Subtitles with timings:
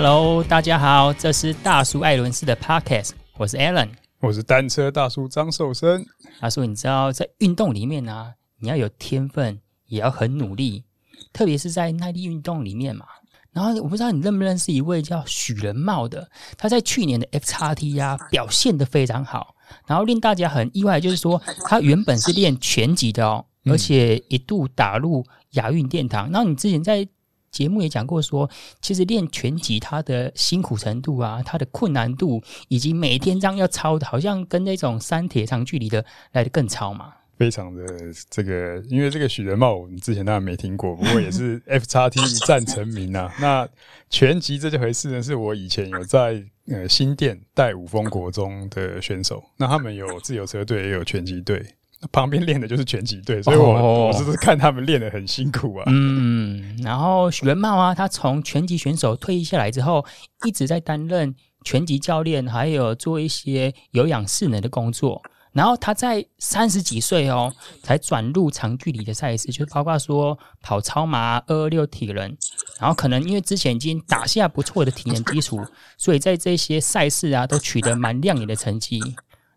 [0.00, 3.88] Hello，大家好，这是大叔艾伦斯的 Podcast，我是 Alan，
[4.20, 6.06] 我是单车大叔张寿生。
[6.40, 10.84] 大叔，你知道在运动里面呢、啊，你要有天分，也要很努力，
[11.32, 13.06] 特别是在耐力运动里面嘛。
[13.50, 19.56] 然后我不知道你认不认识一位叫许仁茂的，他在去年的 FXT 呀、啊、表现得非常好，
[19.88, 26.30] 然后令大家很意外，就是说他原本是练拳击的哦，而且一度打入亚运殿堂。
[26.30, 27.04] 然后你之前在
[27.50, 28.48] 节目也讲过说，
[28.80, 37.14] 其实练拳击它的辛苦程度啊，它的困难度，以及每天这样要操的，好像跟那种三铁长距离的来的更超嘛。
[37.36, 37.86] 非常的
[38.28, 43.32] 这个，因为这个许仁茂，我们之前当然没听过，不过也是 FXT 一战成名啊。
[43.40, 43.68] 那
[44.10, 51.64] 拳击这回事呢，是我以前有在呃新店带五峰国中的选手，那他们有自由车队，也有拳击队。
[52.12, 55.84] 旁边练的就是拳击队，所以我、哦、我就是看他们练得很辛苦啊。
[55.88, 60.06] 嗯，然后许仁茂啊，他从拳击选手退役下来之后，
[60.46, 65.20] 一直在担任拳击教练，还有做一些有氧适能的工作。
[65.52, 72.36] 然后他在三十几岁哦，才转入长距离的赛事，就包括说跑超马、二二六铁人。
[72.78, 75.60] 然后可能因为之前已经打下不错的体能基础，
[75.96, 79.00] 所以在这些赛事啊，都取得蛮亮眼的成绩。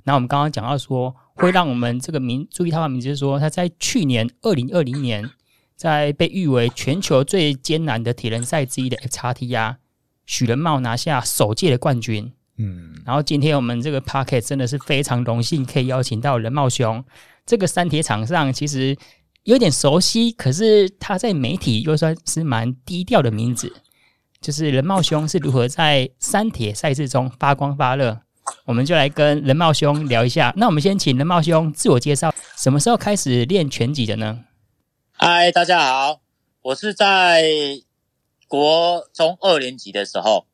[0.05, 1.15] 那我们刚刚讲到说。
[1.41, 5.29] 会让我们这个名注意他的名字，就是说他在去年二零二零年，
[5.75, 9.77] 在被誉为全球最艰难的铁人赛之一的 FXT 啊，
[10.25, 12.31] 许仁茂拿下首届的冠军。
[12.57, 17.03] 嗯，然后今天我们这个 Pocket 真的是非常荣幸，可以邀请到仁茂兄。
[17.43, 18.95] 这个三铁场上其实
[19.43, 23.73] 有点熟悉，可是他在媒体又算是蛮低调的名字。
[24.39, 28.21] 就是仁茂兄是如何在三铁赛事中发光发热？
[28.65, 30.53] 我们就来跟仁茂兄聊一下。
[30.57, 34.45] 那我们先请仁茂兄自我介绍，什么时候开始练拳击的呢？
[35.11, 36.21] 嗨，大家好，
[36.61, 37.43] 我是在
[38.47, 40.45] 国中二年级的时候。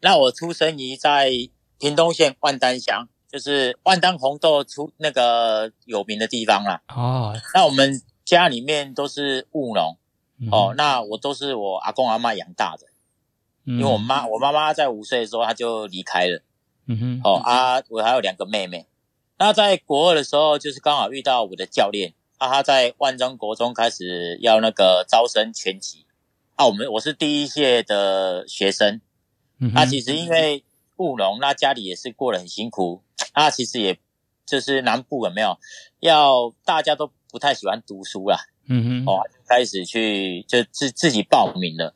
[0.00, 1.30] 那我出生于在
[1.78, 6.82] 屏东县万丹乡，就是万丹红豆出那个有名的地方啦。
[6.88, 9.96] 哦，那我们家里面都是务农、
[10.38, 10.74] 嗯、哦。
[10.76, 12.86] 那我都是我阿公阿嬷养大的，
[13.64, 16.42] 嗯、因为我妈我妈妈在五岁的时候她就离开了。
[16.86, 18.86] 嗯哼，哦啊，我还有两个妹妹。
[19.38, 26.06] 那在国二的时候，就是刚好遇到我的教练，啊，他在万中国中开始要那个招生拳击。
[26.56, 29.00] 啊，我们我是第一届的学生。
[29.58, 30.62] 嗯，那其实因为
[30.96, 33.02] 务农，那家里也是过得很辛苦。
[33.32, 33.98] 啊，其实也
[34.46, 35.58] 就是南部有没有，
[36.00, 38.38] 要大家都不太喜欢读书啦。
[38.68, 41.94] 嗯哼，哦，开始去就自自己报名了。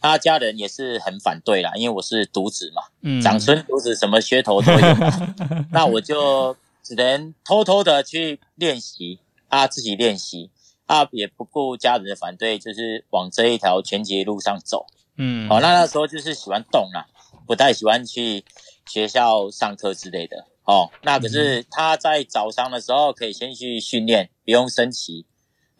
[0.00, 4.94] 他家人也是很反对啦，因为我是独子嘛，嗯，长孙独子什么噱头都有。
[4.94, 5.34] 嘛，
[5.72, 10.50] 那我就只能偷偷的去练习啊，自己练习
[10.86, 14.86] 啊，也不顾家人的反对，就是往这一条拳击路上走，
[15.16, 17.06] 嗯，哦，那那时候就是喜欢动啦，
[17.46, 18.44] 不太喜欢去
[18.86, 25.26] 学校上课之类的，哦，那可是他在早上的时候可以先去训练，不用升旗。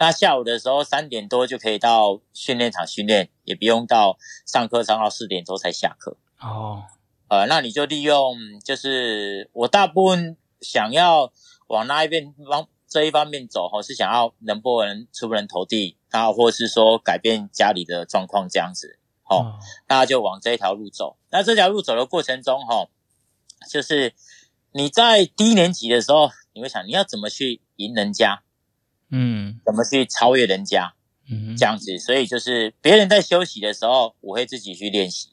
[0.00, 6.18] 那下午的时候三点多就可以到训练场训练，也不用到上课上到四点钟才下课。
[6.38, 6.84] 哦，
[7.28, 11.32] 呃，那你就利用，就是我大部分想要
[11.68, 19.58] 往那一边方这一方面走，哈，是想要能不能出人头地，然后或是说改变家里的状况这样子，哦，
[19.88, 21.16] 那就往这一条路走。
[21.30, 22.88] 那这条路走的过程中，哈，
[23.70, 24.12] 就是
[24.72, 28.42] 你在低年级的时候，你会想你要怎么去赢人家。
[29.10, 30.92] 嗯，怎么去超越人家？
[31.30, 35.28] 嗯，这样子，所以就是别人在休息的时候，我会自己去练习。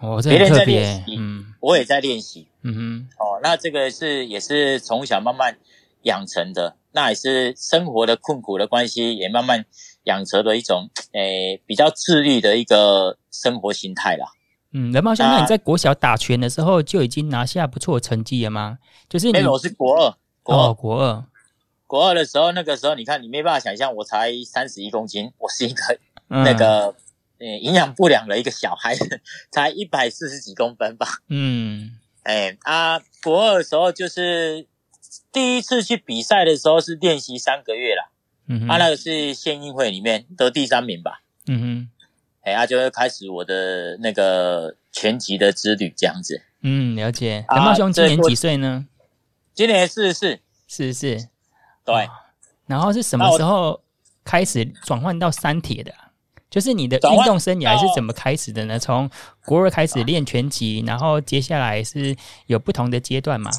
[0.00, 2.48] 哦，别人在练习，嗯，我也在练习。
[2.62, 5.56] 嗯哼，哦，那这个是也是从小慢慢
[6.02, 9.64] 养成的，那也是生活的困苦的关系，也慢慢
[10.04, 14.26] 养成了一种诶、欸、比较自律的一个生活心态啦。
[14.72, 18.78] 嗯，仁茂兄，那你在国小打拳的时候就已经拿下不错的成绩了吗？
[19.08, 21.24] 就是你，我是国二，国二，哦，国二。
[21.86, 25.98] 国二的时候，那个时候你看，你没办法想象，我才三十一公斤，我是一个
[26.28, 26.94] 那个
[27.38, 28.96] 呃营养不良的一个小孩，
[29.52, 31.06] 才一百四十几公分吧。
[31.28, 31.92] 嗯，
[32.24, 34.66] 哎啊，国二的时候就是
[35.32, 38.10] 第一次去比赛的时候是练习三个月啦。
[38.48, 41.22] 嗯，啊，那个是县运会里面得第三名吧。
[41.46, 41.90] 嗯哼，
[42.42, 46.42] 哎，啊，就会开始我的那个拳击的之旅这样子。
[46.62, 47.44] 嗯，了解。
[47.48, 48.86] 仁茂兄今年几岁呢？
[49.54, 51.28] 今年四十四，四十四。
[51.86, 52.10] 对、哦，
[52.66, 53.80] 然后是什么时候
[54.24, 55.94] 开始转换到三铁的？
[56.50, 58.78] 就是你的运动生涯是怎么开始的呢？
[58.78, 59.10] 从
[59.44, 62.16] 国二开始练拳击，然后接下来是
[62.46, 63.50] 有不同的阶段嘛？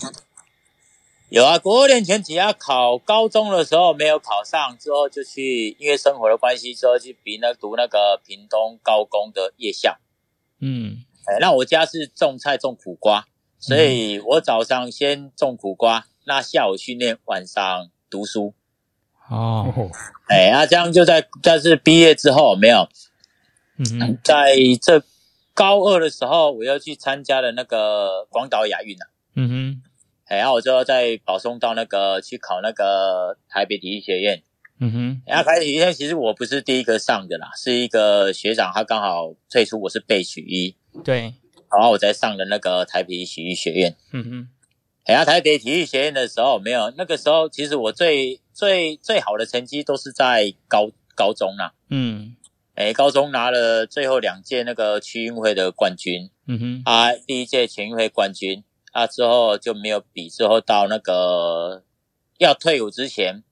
[1.30, 9.98] 有啊，国二练拳击要考高中的时候没有考上，之后就去因为生活的关系，之后去比那读那个屏东高工的夜校。
[10.60, 13.28] 嗯，哎，那我家是种菜种苦瓜，
[13.60, 18.54] 所以我早上先种苦瓜，那下午训练，晚上读书。
[19.30, 19.92] 哦，
[20.30, 22.88] 哎，那这样就在，但是毕业之后没有，
[23.78, 25.04] 嗯，在这
[25.54, 29.06] 高二的时候，我又去参加了那个广岛亚运啊。
[29.36, 29.82] 嗯哼，
[30.28, 34.42] 哎，然后我就在保送到那个去考那个台北体育学院。
[34.80, 40.74] 嗯哼，然后台北体育学院其实我不是第一个上的啦，是一个学长，他刚好退出，我是被取一。
[41.04, 41.34] 对，
[41.70, 43.94] 然后我才上的那个台北体育学院。
[44.14, 44.50] 嗯哼。
[45.08, 51.74] 然后台北体育学院的时候，没有那个时候，其实我最最最好的成绩都是在高高中啦。
[51.90, 52.36] 嗯，
[52.76, 56.30] 哎，高中拿了最后两届那个区运会的冠军。
[56.46, 61.84] 嗯哼，啊，第一届全运会冠军，啊之后就没有比，之后到那个
[62.38, 63.44] 要退伍之前，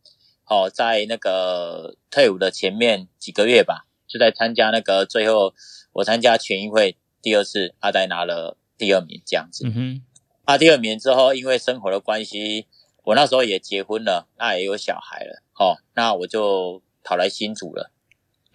[0.48, 5.54] 哦，在那个退伍的前面几个月吧，就在参加那个最后
[5.94, 9.66] 我参加全运会第二次，阿呆拿了第二名这样子。
[9.66, 10.05] 嗯哼。
[10.46, 12.68] 啊，第二名之后，因为生活的关系，
[13.04, 17.92] 我那时候也结婚了，那也有小孩了，哦，那我就跑来新竹了，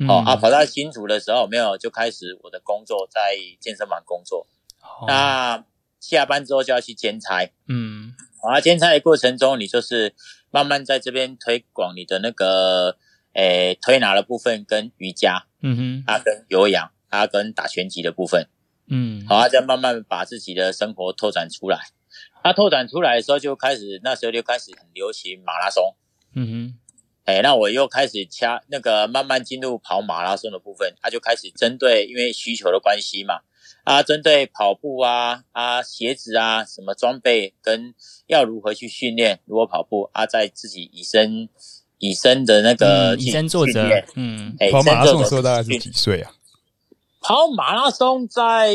[0.09, 4.47] 哦，嗯、啊，跑到新竹的时候，没有就开始我的工作，在健身房工作，
[4.81, 5.65] 哦、那
[5.99, 10.15] 下班之后就要去兼差，嗯，啊，兼差的过程中，你就是
[10.51, 12.97] 慢慢在这边推广你的那个，
[13.35, 18.49] 诶、欸，推拿的部分跟瑜伽，嗯哼，啊，跟有氧，啊，跟打拳击的部分。
[18.91, 21.79] 嗯，好，再慢慢把自己的生活拓展出来。
[22.43, 25.95] 他拓展出来的时候，就开始那时候就开始很流行马拉松。
[26.35, 26.75] 嗯哼，
[27.25, 30.95] 哎，那我又开始掐那个慢慢进入跑马拉松的部分。
[31.01, 33.41] 他就开始针对因为需求的关系嘛，
[33.85, 37.95] 啊，针对跑步啊啊鞋子啊什么装备跟
[38.27, 41.49] 要如何去训练，如何跑步啊，在自己以身
[41.99, 43.87] 以身的那个以身作则。
[44.15, 46.33] 嗯，哎，跑马拉松的时候大概是几岁啊？
[47.21, 48.71] 跑马拉松在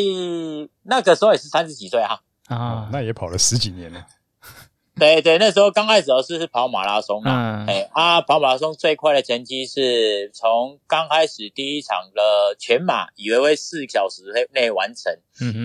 [0.83, 4.05] 那个时候也是三十几岁哈啊，那也跑了十几年了。
[4.97, 15.13] 对对，那时候刚开始是是跑马拉松嘛，哎啊，跑马拉松最快的成绩是从刚开始第一场的全马，以为会四小时内内完成，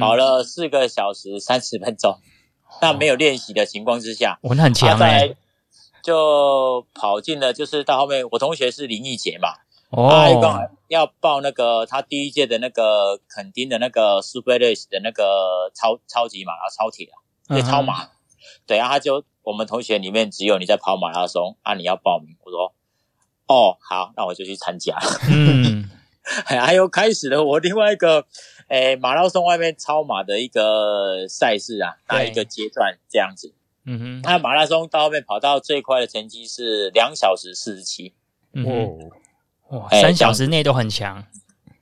[0.00, 2.18] 跑了四个小时三十分钟，
[2.82, 5.36] 那没有练习的情况之下，我那很强哎，
[6.02, 9.50] 就跑进了，就是到后面我同学是林义杰嘛。
[9.92, 10.42] 他一共
[10.90, 17.14] 要报那个他第一届的那个垦丁的那个 Super Race 的那个超超级马拉松超铁啊，
[17.48, 18.08] 对超马，
[18.66, 22.74] 对啊，他就我们同学里面只有你在跑马拉松啊，你要报名，我说
[23.46, 24.98] 哦好，那我就去参加。
[25.30, 25.88] 嗯，
[26.44, 28.26] 还有开始了我另外一个
[28.66, 33.54] 诶马拉松外面超马的一个赛事啊，那一个阶段这样子。
[33.86, 38.12] 嗯哼，他马拉松到后面跑到最快的成绩是两小时四十七。
[38.66, 38.98] 哦。
[39.70, 41.24] 哇，三小时内都很强，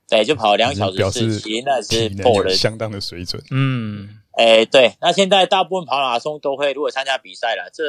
[0.07, 3.43] 对，就跑两小时四十七，那是破了相当的水准。
[3.49, 7.83] 嗯，哎，对，那现在大部分跑马拉松都会，如果参加比赛了，这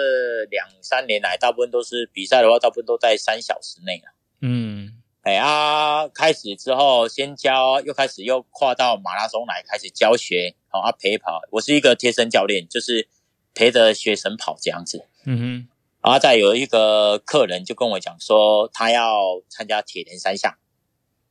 [0.50, 4.14] 两三年来，大部分都是比赛的话，大部分都在三小时内了。
[4.40, 11.40] 嗯，哎啊，开始之后先教，又开始又跨到马拉松来开始教学，好啊陪跑。
[11.50, 13.06] 我是一个贴身教练，就是
[13.54, 15.04] 陪着学生跑这样子。
[15.26, 15.68] 嗯哼。
[16.02, 20.54] 然后再有一个客人就跟我讲说，他要参加铁人三项。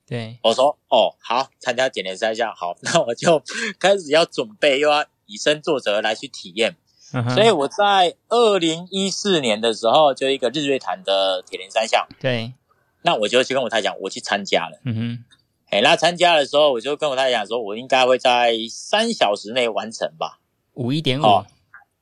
[0.08, 3.42] 对，我说哦，好，参加铁人三项，好， 那我就
[3.80, 6.76] 开始要准备，又要以身作则来去体验。
[7.12, 7.34] Uh huh.
[7.34, 12.08] 所以我在二零一四年的时候，就一个日月潭的铁人三项。
[12.20, 12.54] 对，
[13.02, 14.80] 那我就去跟我太太讲，我去参加了。
[14.86, 15.24] 嗯哼，
[15.72, 20.40] 哎，那参加的时候，我就跟我太太讲说，我应该会在三小时内完成吧，
[20.74, 21.24] 五一点五。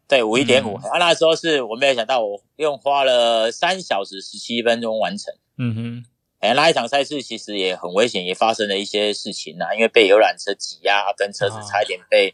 [0.08, 5.34] 对，五一点五，啊，那时候是我没有想到，我用花了三小时十七分钟完成。
[5.58, 6.06] 嗯哼，
[6.40, 12.34] 哎，那一场赛事其实也很危险，也发生了一些事情啊，因为被游览车挤压，跟车子差一点被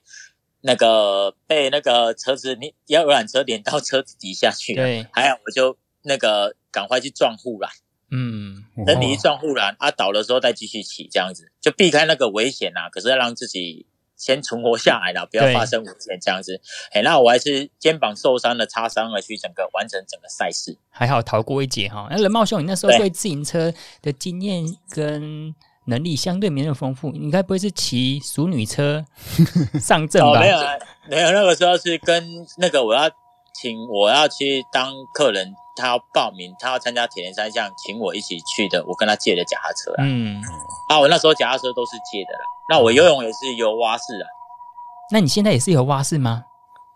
[0.61, 4.83] 那个、哦、被那个车子，你要游览车碾到车子底下去了。
[4.83, 7.71] 对，还好我就那个赶快去撞护栏。
[8.11, 12.89] 嗯，等你一撞护栏，啊倒的时候再继续起，这样子就避开那个危险啊。
[12.91, 13.87] 可是要让自己。
[14.15, 16.61] 先存活下来了，不要发生危险这样子。
[16.91, 22.07] 哎，那我还是肩膀受伤了擦伤了，去整个完成整个赛事，还好逃过一劫哈。
[22.09, 25.53] 那冷茂兄，你那时候对自行车的经验跟
[25.85, 29.05] 能力相对没那么丰富，你该不会是骑熟女车
[29.81, 30.29] 上阵吧？
[30.29, 30.59] 哦，没有，
[31.09, 32.23] 没有，那个时候是跟
[32.57, 33.09] 那个我要
[33.53, 39.93] 请我要去当客人，他要报名，他要参加铁人三项，请我一起去的，我跟他借的脚踏车。
[39.99, 40.41] 嗯，
[40.89, 42.45] 啊，我那时候脚踏车都是借的啦。
[42.69, 44.27] 那我游泳也是游蛙式啊，
[45.11, 46.45] 那你现在也是游蛙式吗？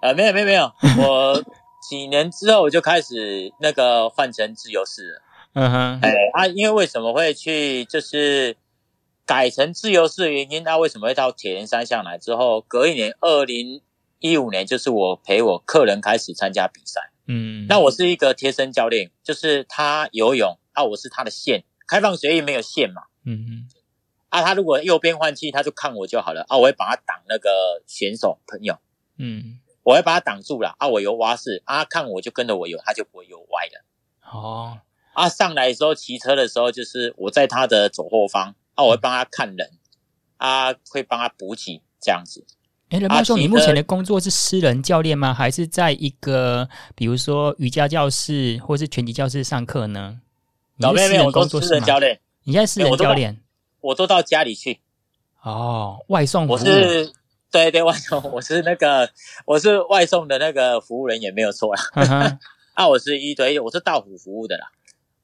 [0.01, 1.43] 呃，没有没有没有，我
[1.81, 5.21] 几年之后我就开始那个换成自由式了。
[5.53, 8.55] 嗯哼，哎啊，因为为什么会去就是
[9.25, 13.81] 改成自由式的原因，那为什么会到铁人三项来之后，隔一年二零
[14.19, 17.11] 一五年，就是我陪我客人开始参加比赛。
[17.27, 23.03] 嗯，那我是一个贴身教练，就是他游泳啊，我是他的线，开放水域没有线嘛。
[23.25, 23.69] 嗯嗯。
[24.29, 28.77] 啊，他如果右边换气，他就看我就好了啊，我会把他挡那个选手朋友。
[29.17, 33.85] 嗯，我会把他挡住了啊，我游蛙式啊，看我就跟着我游，他就不会游歪了。
[34.31, 34.79] 哦。
[35.13, 39.71] 啊，上来的时候骑车的时候，就是我在他的左后方啊，我会帮他看人，
[40.37, 42.45] 啊，会帮他补给这样子。
[42.89, 45.33] 哎，人茂兄，你目前的工作是私人教练吗？
[45.33, 50.21] 还是在一个比如说瑜伽教室或是拳击教室上课呢？
[50.77, 52.19] 没有没有，我都私人教练。
[52.43, 53.41] 你现在私人教练？
[53.81, 54.79] 我都到家里去。
[55.41, 56.55] 哦，外送服务。
[56.55, 57.11] 我是
[57.51, 59.09] 对对外送，我是那个
[59.45, 62.39] 我是外送的那个服务人也没有错啊。
[62.73, 64.67] 啊，我是一对，我是到府服务的啦。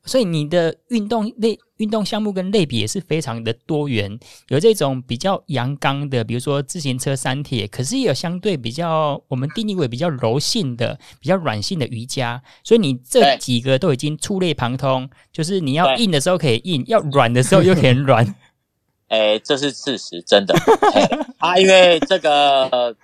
[0.05, 4.19] 所以你的运动类运动项目跟类别也是非常的多元，
[4.49, 12.41] 有这种比较阳刚的，比如说自行车、三铁，可是也有相对比较我们定义为比较柔性的、比较软性的瑜伽。
[12.63, 18.25] 所以你这几个都已经触类旁通，就是你要硬的时候可以硬，要软的时候又可以软。
[19.07, 20.53] 哎、欸，这是事实，真的。
[21.39, 22.95] 啊，因为这个、呃、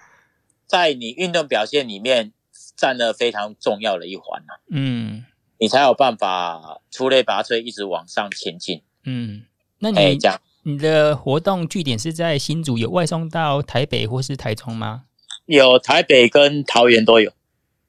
[0.65, 2.34] 在你运动表现里面
[2.75, 4.60] 占了非常重要的一环啊。
[4.70, 5.25] 嗯。
[5.60, 8.82] 你才有办法出类拔萃，一直往上前进。
[9.04, 9.44] 嗯，
[9.80, 15.04] 那你、欸、这样你的活动据点是在新竹，有外送到台北或是台中吗？
[15.46, 17.32] 有台北跟桃园都有，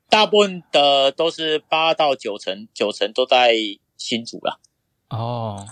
[0.08, 3.54] 大部分的都是八到九成，九成都在
[3.96, 4.58] 新竹啦。
[5.10, 5.66] 哦，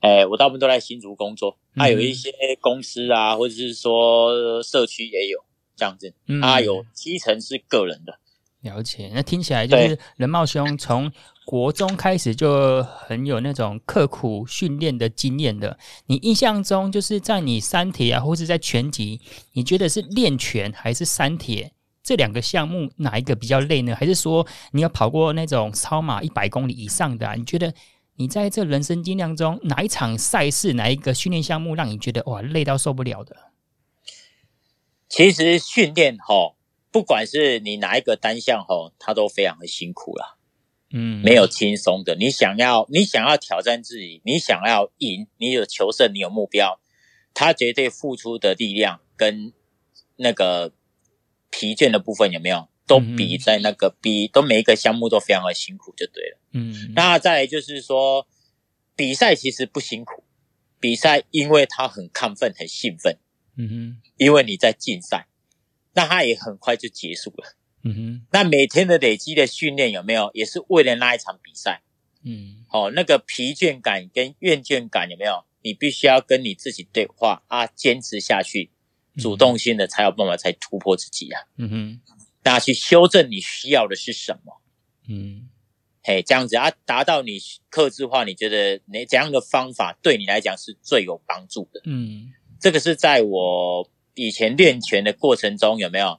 [0.00, 6.14] 哎、欸，我大部分都在新竹工作，还、嗯啊、有一些公司啊，或者是说社区也有这样子。
[6.26, 8.18] 嗯，啊，有七成是个人的。
[8.66, 11.10] 了解，那听起来就是人茂兄从
[11.46, 15.78] 国中开始就很有那种刻苦训练的经验的。
[16.06, 19.20] 你印象中，就是在你三铁啊，或是在拳击，
[19.52, 23.94] 你觉得是练拳还是三铁这两个项目哪一个比较累呢？
[23.94, 27.34] 还是说你要跑过那种超马一百公里以上的啊？
[27.34, 27.72] 你觉得
[28.16, 33.36] 你在这人生经验中哪一场赛事，哪一个训练项目让你觉得哇累到受不了的？
[35.08, 36.54] 其实训练齁。
[36.96, 40.38] 不管是你哪一个单项吼，他都非常的辛苦啦，
[40.94, 42.14] 嗯，没有轻松的。
[42.14, 46.80] 你想要，你想要挑战自己，你想要赢，你有求胜，你有目标，
[47.34, 49.52] 他绝对付出的力量跟
[50.16, 50.72] 那个
[51.50, 56.94] 疲倦的部分有没有，都比在那个比都每一个项目都非常的辛苦就对了，嗯。
[56.94, 58.26] 那再来就是说，
[58.96, 60.24] 比赛其实不辛苦，
[60.80, 63.18] 比赛因为他很亢奋，很兴奋，
[63.58, 65.26] 嗯哼，因为你在竞赛。
[65.96, 67.56] 那他也很快就结束了。
[67.82, 68.26] 嗯哼。
[68.30, 71.82] 那每天的累积的训练有没有，也是为了那一场比赛？
[72.22, 72.66] 嗯。
[72.70, 75.44] 哦，那个疲倦感跟厌倦感有没有？
[75.62, 78.70] 你必须要跟你自己对话啊，坚持下去，
[79.16, 81.40] 主动性的才有办法才突破自己啊。
[81.56, 82.00] 嗯哼。
[82.44, 84.60] 那去修正你需要的是什么？
[85.08, 85.48] 嗯。
[86.02, 87.38] 嘿，这样子啊，达到你
[87.70, 91.80] 克制化，你觉得哪怎样的方法对你来讲是最有帮助的？
[91.86, 92.34] 嗯。
[92.60, 93.90] 这个是在我。
[94.16, 96.18] 以前练拳的过程中有没有？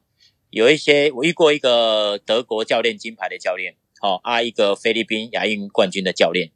[0.49, 6.51] 有一些我遇过一个德国教练金牌的教练，哦啊一个菲律宾亚运冠军的教练，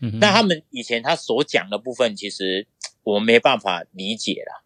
[0.00, 2.66] 嗯，那他们以前他所讲的部分，其实
[3.04, 4.64] 我们没办法理解了，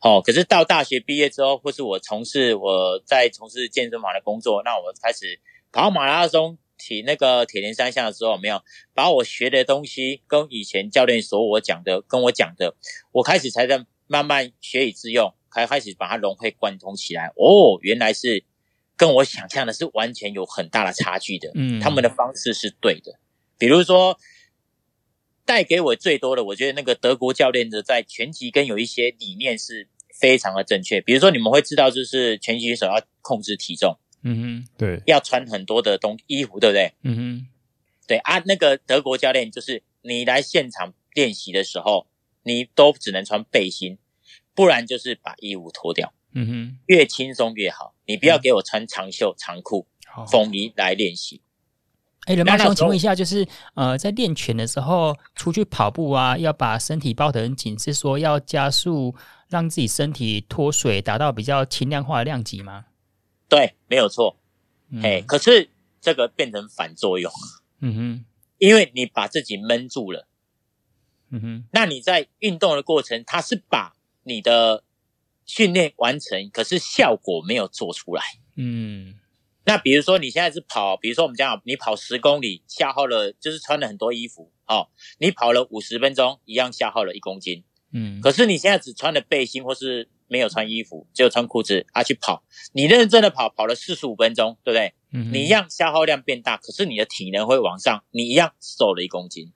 [0.00, 5.38] 哦，可是到大学毕业之后，或是我从事我在从事健身房的工作，那我开始
[5.70, 8.62] 跑马拉松、骑那个铁人三项的时候，没有？
[8.94, 12.74] 把我学的东西跟以前教练所我讲的跟我讲的，
[13.12, 15.34] 我开始才在慢慢学以致用。
[15.54, 17.26] 才开始把它融会贯通起来。
[17.36, 18.44] 哦，原来是
[18.96, 21.50] 跟我想象的是完全有很大的差距的。
[21.54, 23.18] 嗯，他们的方式是对的。
[23.56, 24.18] 比如说，
[25.44, 31.00] 带给我最多的，我觉得那个德国教练的在拳击跟有一些理念是非常的正确。
[31.00, 33.98] 比如说，你们会知道，就是拳击手要控制体重。
[34.22, 36.92] 嗯哼，对，要穿很多的东衣服，对不对？
[37.02, 37.46] 嗯哼，
[38.08, 42.06] 对啊，那个德国教练就是你来现场练习的时候，
[42.42, 43.98] 你都只能穿背心。
[44.54, 47.94] 不然就是把衣物脱掉，嗯哼，越轻松越好。
[48.06, 51.40] 你不要给我穿长袖长裤、好风衣来练习。
[52.26, 59.14] 哎，人茂兄，请问一下，就是呃，在练拳的时候出去跑步啊，要把身体抱得很紧，是说要加速
[59.48, 62.86] 让自己身体脱水，达到比较轻量化的量级吗？
[63.46, 64.38] 对，没有错。
[65.02, 65.68] 哎、嗯，可是
[66.00, 67.30] 这个变成反作用。
[67.80, 68.24] 嗯哼，
[68.56, 70.26] 因为你把自己闷住了。
[71.28, 73.93] 嗯哼，那你在运动的过程，它是把
[74.24, 74.84] 你的
[75.46, 78.22] 训练完成，可是效果没有做出来。
[78.56, 79.14] 嗯，
[79.64, 84.88] 那比如说你现在是跑，比如说我们讲你跑十公里，消耗了就是穿了很多衣服，哦，
[85.18, 87.64] 你跑了五十分钟，一样消耗了一公斤。
[87.92, 94.94] 嗯，可是你现在只穿了背心或是没有穿衣服，只有穿裤子啊去跑，你认真的跑，跑了四十五分钟，对不对？
[95.12, 99.52] 嗯，你一样消耗量变大，可是你的体能会往上，你一样瘦了一公斤。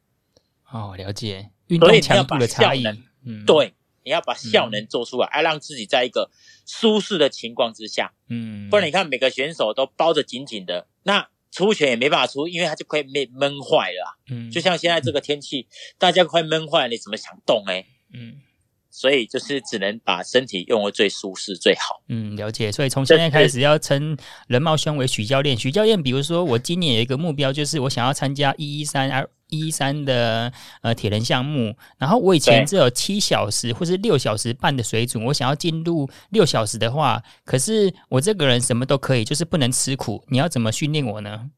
[0.70, 2.84] 哦，了解，运动强度的差异。
[3.24, 3.74] 嗯，对，
[4.08, 6.30] 你要把效能做出来，要、嗯、让自己在一个
[6.66, 8.12] 舒适的情况之下。
[8.30, 14.18] 嗯，不然你看每个选手都包着紧紧的，那出拳也没办法出，因为他就快被闷坏了。
[14.30, 17.84] 嗯，就像现在这个天气，大家快闷坏了，你怎么想动哎？
[18.14, 18.40] 嗯。
[18.90, 22.02] 所以就是只能把身体用的最舒适最好。
[22.08, 22.72] 嗯，了解。
[22.72, 24.16] 所以从现在开始要称
[24.48, 25.56] 人貌兄为许教练。
[25.56, 30.52] 许教练，比如说我今年有一个目标，就是我想要参加一一三二一一三的
[30.82, 31.76] 呃铁人项目。
[31.98, 40.24] 然后我以前只有七小时或是六小时半的水准，我想要进入六小时的话，可是我这个人什么都可以，就是不能吃苦。
[40.28, 41.50] 你要怎么训练我呢？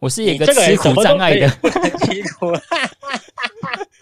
[0.00, 1.48] 我是一个吃苦障碍的。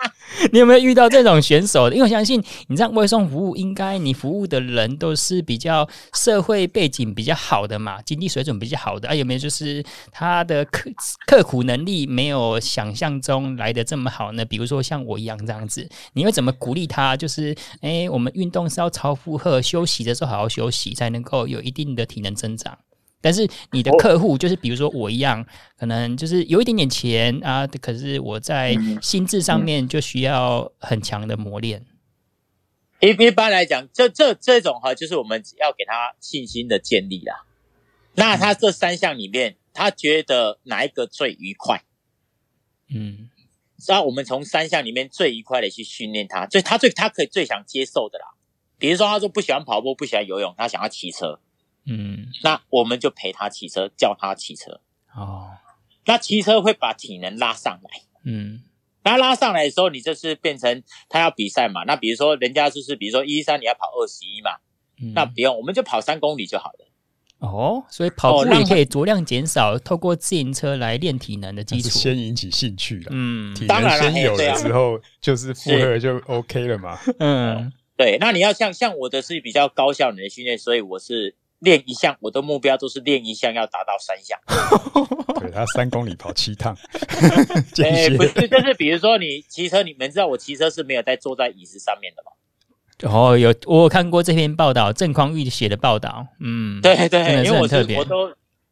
[0.52, 1.88] 你有没有遇到这种选手？
[1.90, 9.14] 因为我相信你这样外送服务，应该你服务的人都是比较社会背景比较好的嘛，经济水准比较好的啊？
[9.14, 10.90] 有没有就是他的刻
[11.26, 14.44] 刻苦能力没有想象中来的这么好呢？
[14.44, 17.16] 比如说像我一样这样子，你会怎么鼓励他？
[17.16, 22.78] 就是哎，我们运动是要超负荷，休息的时候好好休息，才能够有一定的体能增长。
[23.22, 25.46] 但是你的客户就是比如说我一样，
[25.78, 31.86] 可能就是有一点点钱啊，可是我在心智上面就需要很强的磨练。
[33.00, 37.44] 一一般来讲，这这这种哈，就是我们要给他信心的建立啦。
[38.14, 41.82] 那他这三项里面，他觉得哪一个最愉快？
[42.94, 43.30] 嗯，
[43.88, 48.34] 那我们从三项里面最愉快的去训练他，最他最他可以最想接受的啦。
[48.78, 51.40] 比如说，他说不喜欢跑步，不喜欢游泳，他想要骑车。
[51.84, 54.80] 嗯，那我们就陪他骑车，教他骑车。
[55.14, 55.50] 哦，
[56.06, 58.02] 那骑车会把体能拉上来。
[58.24, 58.62] 嗯，
[59.02, 61.82] 那拉上来的时候，你就是变成他要比赛嘛。
[61.84, 64.52] 那比如说人家就是，比如说一一三你要跑二十一嘛，
[65.02, 66.88] 嗯，那不用，我们就跑三公里就好了。
[67.40, 73.08] 哦，所以跑步也可以酌量减少，透过自行车来练体能的基础，先引起兴趣了。
[73.10, 76.96] 嗯，体能先有了之后，就是负荷就 OK 了嘛。
[77.18, 78.16] 嗯，对。
[78.18, 81.34] 那你要像像我的是比较高效能的训练，所以我是。
[81.62, 84.38] 练一项，我的目标都是练一项要达到三项。
[85.40, 86.76] 对，他三公里跑七趟。
[87.82, 92.32] 哎，不是，就是比如说你骑车，你们知道我骑车是没有在坐在椅子上面的吗？
[93.08, 96.26] 哦，有，我有看过这篇报道，郑匡玉写的报道。
[96.40, 98.28] 嗯，对对，因为我是我都，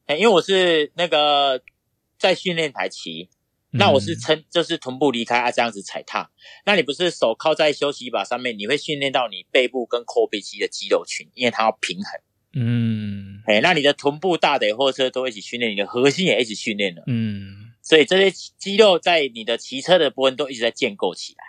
[0.08, 1.62] 因为我是那个
[2.18, 3.28] 在训练台骑，
[3.70, 6.30] 那我是撑，就是臀部离开啊，这样子踩踏。
[6.64, 12.20] 那你不是手靠在休息把上面，你会训练到你背部跟阔背肌的肌肉群，因为它要平衡。
[12.52, 17.02] 嗯，哎，那你的臀部、大腿、货车都一起训练，你的核心也一起训练了。
[17.06, 21.44] 嗯，所以这些肌肉在你的骑车的部分都一直在建构起来。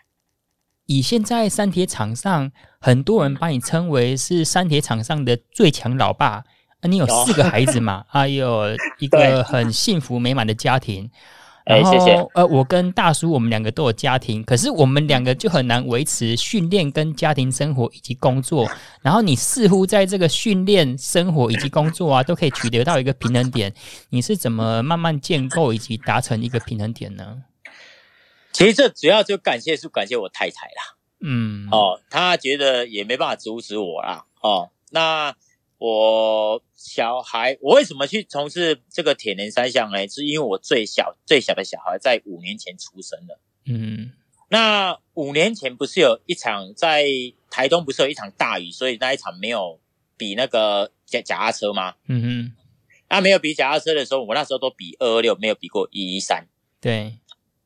[0.85, 6.43] 以现在三铁场上，很多人把你称为是三铁场上的最强老爸。
[6.81, 8.05] 啊，你有四个孩子嘛？
[8.09, 11.09] 还有一个很幸福美满的家庭。
[11.65, 12.15] 然后，谢谢。
[12.33, 18.69] 呃，我跟大叔，我们两个都有家庭，可是我们两个就很难维持训练跟家庭生活以及工作。
[19.01, 23.73] 然后你似乎在这个训练、生活以及工作啊，都可以取得到一个平衡点。
[24.09, 27.43] 你是怎么慢慢建构以及达成一个平衡点呢？
[28.51, 30.97] 其实这主要就感谢是感谢我太太啦。
[31.21, 34.25] 嗯，哦，她觉得也没办法阻止我啦。
[34.41, 35.35] 哦，那。
[35.81, 40.07] 我小孩，我为什么去从事这个铁人三项呢？
[40.07, 43.39] 是因为我最小最小的小孩在五年前出生了。
[43.65, 44.11] 嗯，
[44.49, 47.07] 那五年前不是有一场在
[47.49, 49.79] 台东不是有一场大雨，所以那一场没有
[50.17, 51.95] 比那个脚脚踏车吗？
[52.07, 52.55] 嗯哼，
[53.09, 56.45] 那没有比脚踏车的时候，我那时候都比二二六，没有比过一一三。
[56.79, 57.17] 对，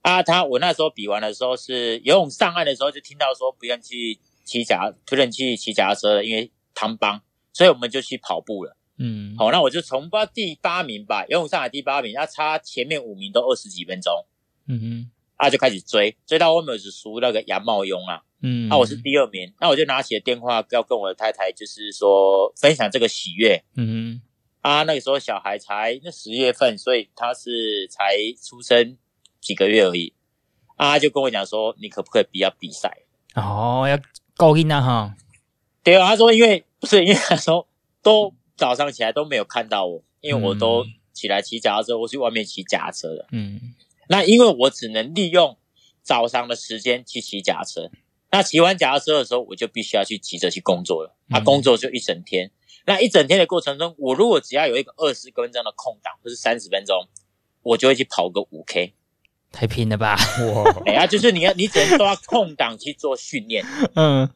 [0.03, 7.21] 啊，他我那时候比完的时候是游泳上岸的时候就听到说不用去骑脚，不能去骑脚踏车了，因为汤帮。
[7.55, 14.13] 所以我们就去跑步了，嗯，好，那我就从不知道第八名吧，游泳上海第八名，那差前面五名都二十几分钟，
[14.67, 24.21] 嗯哼，啊就开始追，追到后面只输那个杨茂庸啊，嗯，那我是第二名，那我就拿起了电话要跟我的太太，就是说分享这个喜悦，嗯哼，
[24.59, 28.97] 啊那个时候小孩才那十月份，所以他是才出生
[29.39, 30.13] 几个月而已，
[30.75, 32.97] 啊就跟我讲说，你可不可以不要比赛？
[33.33, 33.97] 哦，要
[34.35, 35.15] 高兴啊哈。
[35.83, 37.67] 对啊，他说因为不是因为他说
[38.03, 43.27] 都早上起来都没有看到我，因为我都起来骑脚踏车，我去外面骑脚踏车的。
[43.31, 43.59] 嗯，
[44.07, 45.57] 那因为我只能利用
[46.03, 47.89] 早上的时间去骑脚踏车，
[48.31, 51.17] 那骑完脚踏车的时候，我就必须要去急着去工作了。
[51.27, 52.51] 那工作就一整天，
[52.85, 57.07] 那一整天的过程中，我如果只要有一个二十分钟的空档或是三十分钟，
[57.63, 58.93] 我就会去跑个五 K。
[59.51, 60.17] 太拼了吧！
[60.53, 63.65] 哇， 哎呀，就是你要，你只能抓空档去做训练。
[63.95, 64.29] 嗯，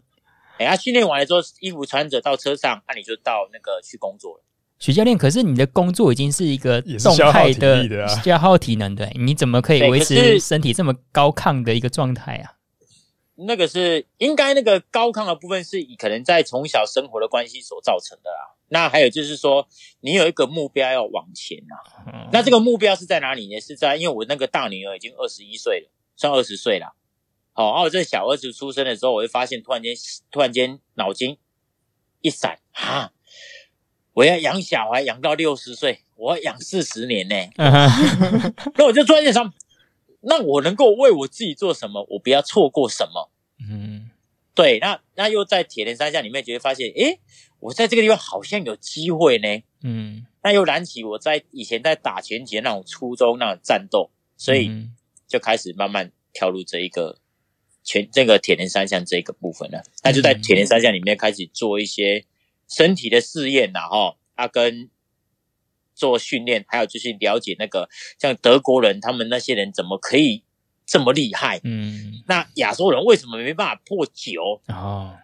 [0.60, 4.43] 哎呀，训练完了之后，衣服穿着到车上，那你就到那个去工作了。
[4.78, 12.54] 许教练，可是你的工作已经是一个动态的、消耗体力的啊、消耗体能的，你怎么可以维持身体这么高亢的一个状态啊？
[13.36, 18.56] 那个是应该那个高亢的部分是以可能在从小生活的关系所造成的啦。
[18.67, 19.65] 那还有就是说，
[20.02, 21.76] 你有一个目标要往前啊。
[22.08, 23.60] 嗯、那这个目标是在哪里呢？
[23.62, 26.93] 是在因为我那个大女儿已经二十一岁了，算二十岁了。
[27.60, 29.93] 好、哦，然后我这小儿子出生的时候，我会发现突然间
[30.32, 31.38] 突然间脑筋
[32.22, 33.12] 一闪，啊，
[34.13, 37.36] 我要养小孩养到六十岁，我要养四十年呢。
[37.58, 39.54] 嗯、那我就突然间想。
[40.22, 42.08] 那我能够为我自己做什么？
[42.12, 43.30] 我不要错过什么？
[43.69, 44.10] 嗯，
[44.56, 44.80] 对。
[44.80, 47.19] 那那又在铁人三项里面，就会发现，诶，
[47.60, 49.63] 我在这个地方好像有机会呢。
[49.84, 54.72] 嗯，那又燃起我在以前在打拳击那种初衷，那种战斗，所以
[55.28, 57.17] 就开始慢慢跳入这一个
[57.84, 59.80] 全这个铁人三项这一个部分呢。
[60.04, 62.26] 那就在铁人三项里面开始做一些
[62.68, 64.89] 身体的试验然后他跟。
[65.96, 70.44] 做训练，还有就是了解那个像德国人，他们那些人怎么可以
[70.86, 71.60] 这么厉害？
[71.65, 74.62] 嗯，那亚洲人为什么没办法破九？
[74.70, 75.18] 哦，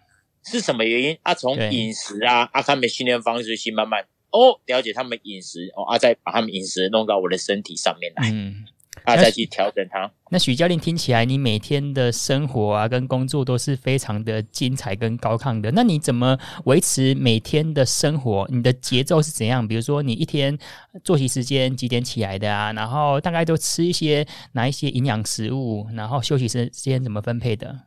[0.43, 1.17] 是什么原因？
[1.23, 8.29] 啊，从饮食啊，啊，他们训练方式去慢慢哦，了解他们饮食哦，啊，再把他们饮食弄到我的身体上面来。
[8.29, 8.65] 嗯。
[9.05, 10.11] 啊，再去调整它。
[10.31, 15.71] 那许教练听起来，你每天的生活啊，跟工作都是非常的精彩跟高亢的。
[15.71, 18.47] 那你怎么维持每天的生活？
[18.49, 19.67] 你的节奏是怎样？
[19.67, 20.57] 比如说，你一天
[21.03, 22.73] 作息时间几点起来的啊？
[22.73, 25.87] 然后大概都吃一些哪一些营养食物？
[25.93, 27.81] 然后休息时间怎么分配的？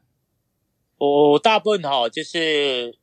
[0.99, 2.97] 我大部分哈，就是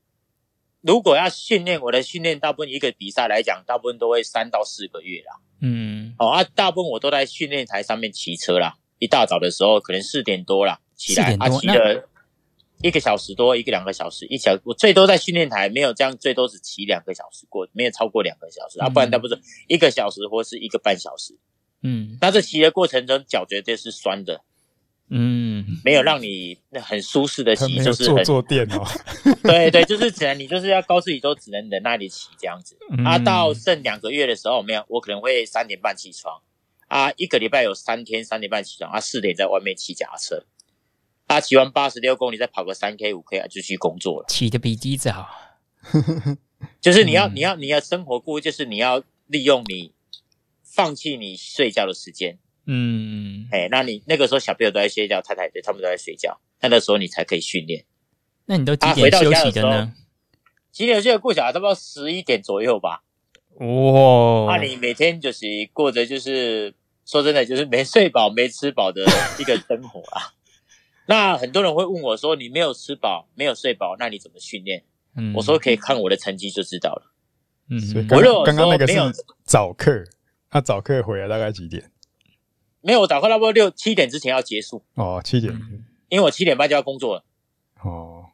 [0.81, 5.39] 如果要训练，我的训练大部分一个比赛来讲，大部分都会三到四个月啦。
[5.67, 8.77] 嗯，哦啊，大部分我都在训练台上面骑车啦。
[8.99, 12.07] 一大早的时候，可能四点多啦，起来啊，骑了
[12.81, 21.35] 一个小时多，一个两个小时，一小我最多在训练台没有这样，最多只骑两个小时过，没有超过两个小时，嗯、啊，不然他不是一个小时或是一个半小时。
[21.81, 24.41] 嗯，那这骑的过程中脚绝对是酸的。
[25.09, 28.83] 嗯，没有让你很舒适的骑，就是坐坐垫哦。
[29.43, 32.75] 对对，就是只能你就是要告诉你都只能在那里骑这样子。
[32.89, 36.41] 嗯、啊，到剩两个月的时候，没有，我可能会三点半起床。
[36.87, 40.43] 啊，一个礼拜有三天三点半起床，啊，四点在外面骑脚踏车。
[41.27, 44.25] 啊，骑完八十六公里，再跑个三 K 五 K 啊，就去工作了。
[44.27, 45.27] 起的比机子好。
[46.81, 49.91] 就是你要你要你要生活过，就是你要利用你
[50.63, 52.39] 放弃你睡觉的时间。
[52.65, 57.85] 嗯，哎，那你那个时候小朋友都在睡觉，太太对他们都在睡觉，那那时候你才可以训练。
[58.45, 59.93] 那你都几点休息的呢？
[60.71, 61.17] 几点休息？
[61.17, 63.03] 过小孩差不多十一点左右吧。
[63.55, 66.73] 哇、哦，那你每天就是过着就是
[67.05, 69.01] 说真的，就是没睡饱、没吃饱的
[69.39, 70.33] 一个生活啊。
[71.07, 74.83] 那很多人会问我说：“你没有吃饱，没有睡饱，那你怎么训练？”
[75.15, 77.13] 嗯，我说可以看我的成绩就知道了。
[77.69, 78.95] 嗯，所以刚刚刚刚那个是
[79.45, 80.03] 早课，
[80.49, 81.91] 他早课回来大概几点？
[82.85, 85.51] 没有，我早课差不多六七点之前要结束哦，七点，
[86.07, 87.25] 因为我七点半就要工作了
[87.81, 88.27] 哦。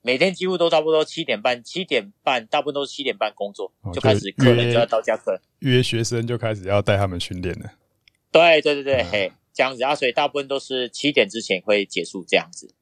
[0.00, 7.72] 每天几乎都差不多七点半，七点半大部分都是七点半工作，哦、就开始客人就要到家课，约学生就开始要带他们训练了。
[8.30, 12.72] 对对对对，嗯、嘿，这样子啊，所以大部分都是七点之前会结束这样子。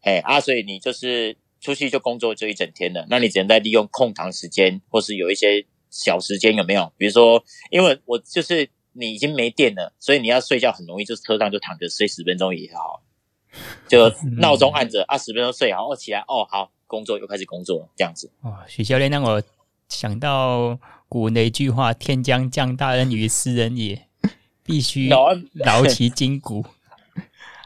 [0.00, 6.90] 嘿，啊，所以你就是出去就工作就一整天了，那你只能在利用空堂时间，或是有一些小时间有没有？
[6.96, 8.70] 比如说，因为我就是。
[8.98, 13.02] 你已经没电了，所以你要睡觉很容易，就车上就躺着睡十分钟也好，
[13.88, 18.30] 就闹钟按着啊，十分钟睡好，哦起来哦好，工作又开始工作这样子。
[18.42, 19.42] 哦，许教练让我
[19.88, 24.06] 想到古文的一句话：“天将降大任于斯人也，
[24.62, 25.08] 必须
[25.64, 26.64] 劳其筋骨。”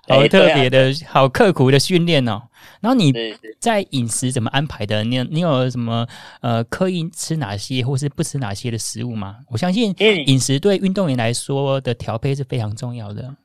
[0.09, 2.43] 好特别的、好刻苦的训练哦。
[2.81, 3.13] 然后你
[3.59, 5.05] 在饮食怎么安排的？
[5.05, 6.07] 你有你有什么
[6.41, 9.39] 呃刻意吃哪些，或是不吃哪些的食物吗？
[9.49, 9.95] 我相信
[10.27, 13.37] 饮食对运动员来说的调配是非常重要的。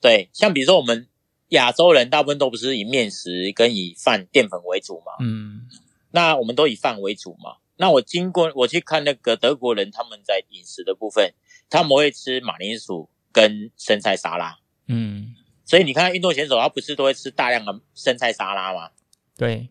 [0.00, 1.06] 对，像比如说我们
[1.48, 5.12] 亚洲人大部分都不是以面食跟以饭淀粉为主嘛。
[5.20, 5.68] 嗯。
[6.10, 7.56] 那我们都以饭为主嘛。
[7.76, 11.32] 那我经过我去看那个德国人，他们在饮食的部分，
[11.70, 14.58] 他们会吃马铃薯跟生菜沙拉。
[14.86, 15.34] 嗯。
[15.72, 18.90] 所以你看，运动选手他不是都会吃大量的生菜沙拉吗？
[19.38, 19.70] 对。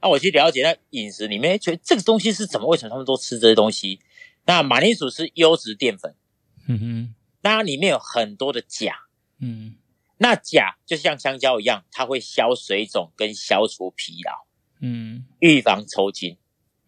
[0.00, 2.66] 那我去了解那饮食里面，觉得这个东西是怎么？
[2.68, 4.00] 为什么他们都吃这些东西？
[4.46, 6.14] 那马铃薯是优质淀粉，
[6.68, 7.14] 嗯哼。
[7.42, 8.94] 那里面有很多的钾，
[9.40, 9.74] 嗯。
[10.16, 14.46] 那钾就像香蕉一样，它会消水肿跟消除疲劳，
[14.80, 16.38] 嗯，预防抽筋，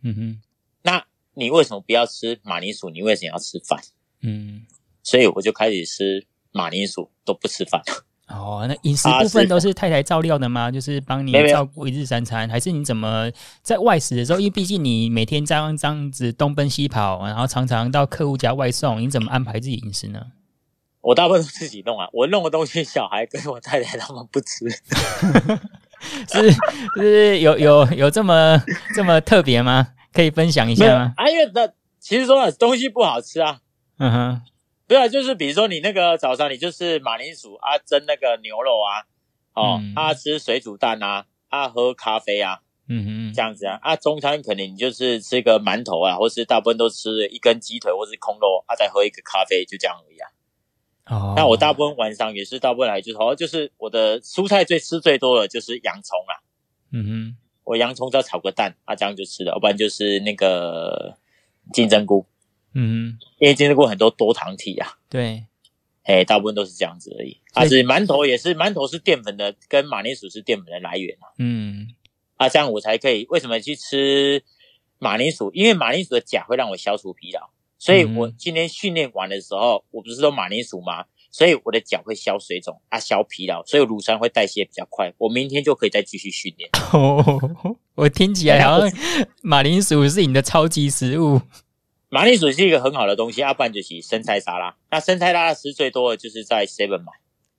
[0.01, 0.43] 嗯哼。
[0.81, 2.89] 那你为什么不要吃马铃薯？
[2.89, 3.79] 你为什么要吃饭？
[4.23, 4.65] 嗯。
[5.03, 6.27] 所以我就开始吃。
[6.51, 7.83] 马铃薯，都不吃饭。
[8.29, 10.71] 哦，那饮食部分都是太太照料的吗？
[10.73, 13.31] 就是帮你照顾一日三餐，还是你怎么
[13.63, 14.41] 在外食的时候？
[14.41, 20.21] 因为毕竟你每天这样这样子东奔西跑，然后常常到客户家外送，你怎么安排自己饮食呢？
[21.03, 24.71] 我大部分都自己弄啊，我弄的东西，小孩跟我太太他们不吃，
[26.33, 26.51] 是
[26.97, 28.59] 是有有有这么
[28.95, 29.89] 这么特别吗？
[30.15, 31.13] 可以分享一下吗？
[31.19, 31.69] 啊，因为那
[32.01, 33.59] 其实说了东西不好吃啊，
[33.99, 34.43] 嗯哼。
[34.87, 39.07] 对啊，就是比如说你那个早上，你就是马铃薯啊，蒸那个牛肉啊，
[39.55, 50.29] 哦，嗯、啊吃水煮蛋啊，啊喝咖啡啊，嗯嗯，这样子啊，啊中餐可能你就是吃个馒头啊，或是大部分都吃一根鸡腿或是空肉啊，再喝一个咖啡，就这样而已啊。
[51.07, 56.45] 哦，那我大部分晚上也是大部分来就是好像就是我的蔬菜最吃最多的就是洋葱啊，
[56.93, 61.17] 嗯哼，我洋葱再炒个蛋啊，这样就吃了，要不然就是那个
[61.73, 62.27] 金针菇。
[62.75, 65.47] 嗯，因为经历过很多多糖体啊，对，
[66.03, 67.41] 哎，大部分都是这样子而已。
[67.53, 71.31] 啊，是馒头也是，馒头是淀粉的，跟马铃薯是淀粉的来源啊。
[71.39, 71.89] 嗯，
[72.37, 73.27] 啊，这样我才可以。
[73.31, 74.43] 为什么去吃
[74.99, 75.51] 马铃薯？
[75.55, 81.05] 因为马铃薯的钾会让我消除疲劳，所以我今天训练完的时候，我不是说马铃薯吗？
[81.31, 86.71] 所以我的脚会消水肿啊，消疲劳，所以乳酸会代谢比较快，我明天就可以再继续训练。
[86.93, 88.99] 哦，我听起来好像
[89.43, 91.41] 马铃薯是你的超级食物。
[92.15, 94.77] 马铃薯是一个很好的东西，要不然就是生菜沙拉。
[94.89, 97.13] 那生菜沙拉吃最多的就是在 Seven 买。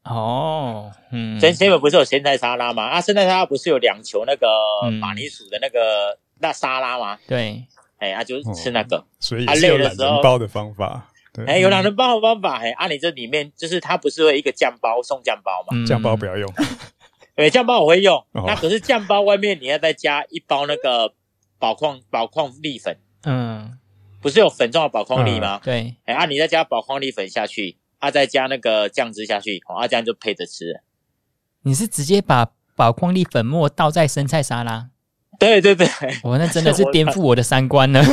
[0.05, 2.85] 哦，嗯，在 Seven 不是有生菜沙拉吗？
[2.85, 4.47] 啊，生菜沙拉不是有两球那个
[5.01, 7.19] 马铃薯的那个、嗯、那沙拉吗？
[7.27, 7.65] 对，
[7.97, 11.11] 哎，啊，就是吃那个，哦、所以是有懒人包的方法。
[11.33, 12.59] 对，哎，有懒人包的方法。
[12.59, 15.85] 哎，啊，你这里面就是它不是会一个酱包送酱包吗？
[15.85, 16.49] 酱、嗯、包不要用。
[17.35, 18.15] 对，酱包我会用。
[18.31, 21.11] 哦、那可是酱包外面你要再加一包那个
[21.59, 22.97] 宝矿宝矿力粉。
[23.23, 23.79] 嗯。
[24.25, 25.57] 不是有粉状的宝矿力吗？
[25.57, 30.81] 嗯、对，哎啊，你再加宝矿力粉下去，啊，再加那个酱汁下去，啊，这样就配着吃。
[31.61, 34.89] 你是直接把宝矿力粉末倒在生菜沙拉？
[35.37, 35.87] 对对对，
[36.23, 38.03] 我那真的是 颠覆我的三观了。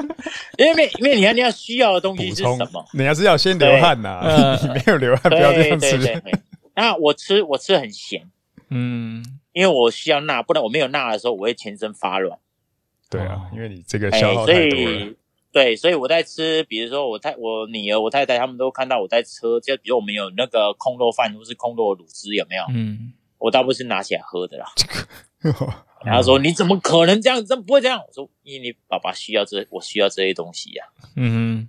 [0.56, 2.82] 因为因为你看你要需要的东西是什么？
[2.94, 5.90] 你还是要先流汗呐、啊， 你没有流汗不要这样吃。
[5.90, 6.40] 对对对对，
[6.74, 8.22] 那我吃我吃很咸，
[8.70, 12.38] 嗯，因为我需要钠，不然我没有钠的时候，我会全身发软。
[13.10, 14.98] 对啊，因为你这个消耗太多了。
[15.00, 15.14] 欸
[15.52, 22.62] 对，所以我在吃，比如说我太我女儿、我太太他们都看到我在吃，就比如我们有那个空肉饭或是空肉的卤汁，有没有？
[22.72, 24.66] 嗯，我大部分是拿起来喝的啦。
[26.06, 27.44] 然后说你怎么可能这样？
[27.44, 28.00] 怎么不会这样？
[28.06, 31.10] 我说因为你爸爸需要这，我需要这些东西呀、啊。
[31.16, 31.68] 嗯，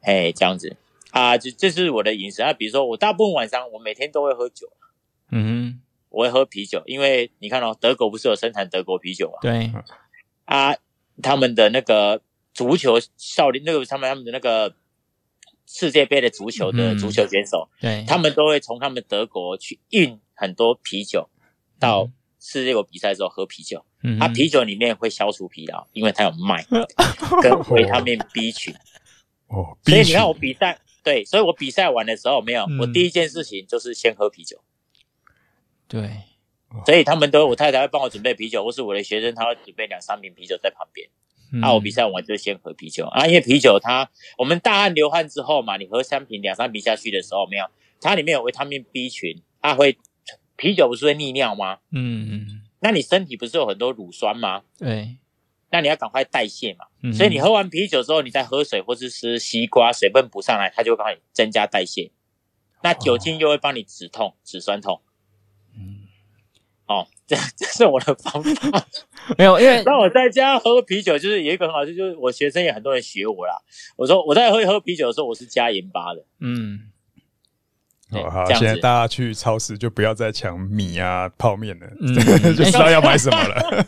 [0.00, 0.74] 哎，这样子
[1.10, 2.54] 啊，就这是我的饮食啊。
[2.54, 4.66] 比如说我大部分晚上我每天都会喝酒。
[5.30, 9.36] 嗯，我会喝啤酒，因为你看哦，德国不是有生产德国啤酒吗？
[9.42, 9.70] 对
[10.46, 10.74] 啊，
[11.22, 12.22] 他们的那个。
[12.58, 14.74] 足球少林那个他们他们的那个
[15.64, 21.28] 世界杯的足球的足球选手，嗯、对，他们都会从他们德国去运很多啤酒
[21.78, 23.84] 到世界杯比赛的时候喝啤酒。
[24.02, 26.66] 嗯，他啤酒里面会消除疲劳，因为它有麦
[27.40, 28.74] 跟维他命 B 群。
[29.46, 34.60] 哦，所以你看我比赛，对，所以我比赛完的时候没有，我第一件事情就是先喝啤酒。
[35.86, 36.24] 对，
[36.84, 41.08] 所以他们都我太太会帮我准备啤酒，或是我的学生他会准备两三瓶啤酒在旁边。
[41.50, 47.64] 嗯、啊，我比赛完就先喝啤酒啊，因为啤酒它我们大汗流汗之后嘛，你喝三瓶两三瓶下去的时候，没有
[48.00, 49.96] 它里面有维他命 B 群，它会
[50.56, 51.78] 啤酒不是会利尿吗？
[51.90, 54.62] 嗯嗯，那你身体不是有很多乳酸吗？
[54.78, 55.16] 对，
[55.70, 62.10] 那你要赶快代谢嘛，嗯、所以你喝完啤酒之后，你再喝水或是吃西瓜，水分补上来，它就会帮你增加代谢。
[62.82, 65.00] 那酒精又会帮你止痛、止酸痛。
[65.74, 66.06] 嗯，
[66.86, 67.08] 哦。
[67.28, 68.82] 这 这是我的方法，
[69.36, 73.60] 没有，因为那我在家喝啤酒，就是有一个很好处，就是我学生也很多人学我啦。
[73.96, 76.24] 我说我在喝喝啤酒的时候，我是加盐巴的。
[76.40, 76.80] 嗯，
[78.12, 82.14] 哦好，现在大家去超市就不要再抢米啊、泡面了，嗯，
[82.56, 83.86] 就知道要买什么了。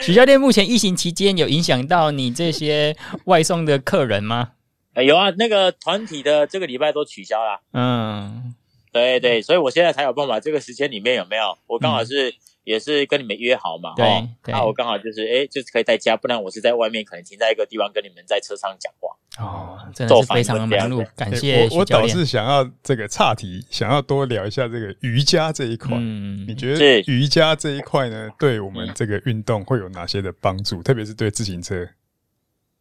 [0.00, 4.52] 许教练，目前疫情期间有影响到你这些外送的客人吗？
[4.94, 7.60] 呃，有啊，那个团体的这个礼拜都取消了。
[7.72, 8.54] 嗯，
[8.92, 10.38] 对对，所以我现在才有办法。
[10.38, 11.58] 这个时间里面有没有？
[11.66, 12.32] 我刚好是。
[12.68, 19.16] 嗯也是跟你们约好嘛，对，哦，对，那我刚好就是，哎，就是可以在家，不然我是在外面，可能停在一个地方跟你们在车上讲话。
[19.42, 21.78] 哦，真的是非常的忙碌，感谢我。
[21.78, 25.96] 我倒是想要这个岔题，想要多聊一下这个瑜伽这一块。
[25.98, 30.82] 嗯，你觉得瑜伽这一块呢，对我们这个运动会有哪些的帮助？
[30.82, 31.88] 特别是对自行车。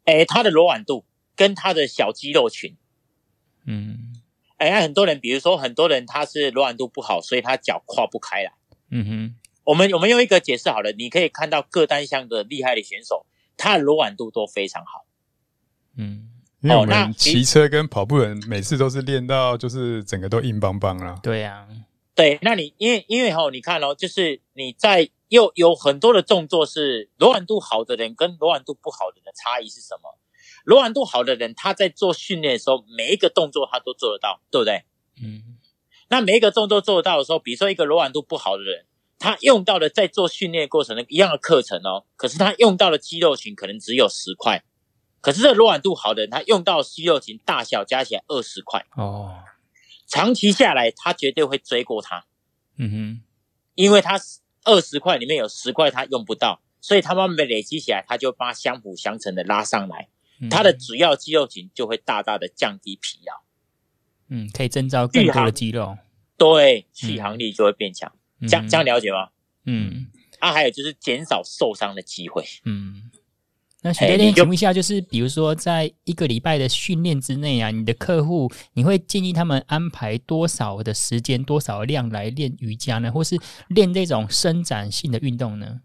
[0.03, 2.75] 哎，它的柔软度跟它的小肌肉群。
[3.65, 4.15] 嗯，
[4.57, 8.51] 哎，很多人，比如说很多人他是柔软度不好，所以他脚跨不开来。
[8.91, 9.35] 嗯哼。
[9.67, 13.25] 我们我们用一个解释好了，你可以看到各单项的厉害的选手，
[13.57, 15.05] 他的柔软度都非常好。
[15.97, 16.29] 嗯，
[16.61, 21.19] 因为我们骑车跟跑步人每次都是练到就是整个都硬邦邦了。
[21.21, 21.83] 对呀、啊，
[22.15, 30.17] 对，那你因为因为吼，你看哦，就是你在又有很多的动作是柔软度好的人跟柔软度不好的人的差异是什么？
[30.63, 34.85] 柔软度好的人他在做训练的时候，每一个动作他都做得到，对不对？
[35.21, 35.57] 嗯。
[36.09, 38.85] 那每一个动作做得到的时候，比如说一个柔软度不好的人，
[39.19, 44.63] 他用到的在做训练过程的一样的课程哦，可是他用到的肌肉群可能只有十块。
[45.19, 49.43] 可是这柔软度好的人，他用到肌肉群大小加起来二十块哦，
[50.05, 52.25] 长期下来，他绝对会追过他。
[52.77, 53.21] 嗯哼，
[53.75, 54.19] 因为他
[54.63, 60.07] 二十块里面有十块他用不到，所以他慢慢累积起来，他就把它相辅相成的拉上来，
[60.39, 63.41] 嗯、他的主要肌肉群就会大大的降低疲劳。
[64.29, 65.97] 嗯，可以增招更多的肌肉，
[66.37, 68.09] 对，续航力就会变强。
[68.13, 69.29] 嗯、这样这样了解吗？
[69.65, 70.07] 嗯，
[70.39, 72.43] 啊，还有就是减少受伤的机会。
[72.65, 73.09] 嗯。
[73.83, 83.11] 那许教练，请问一下，就是比如说，在一个礼拜的训练之内啊，你的客户你会建议他们安排多少的时间、多少量来练瑜伽呢？
[83.11, 85.81] 或是练这种伸展性的运动呢？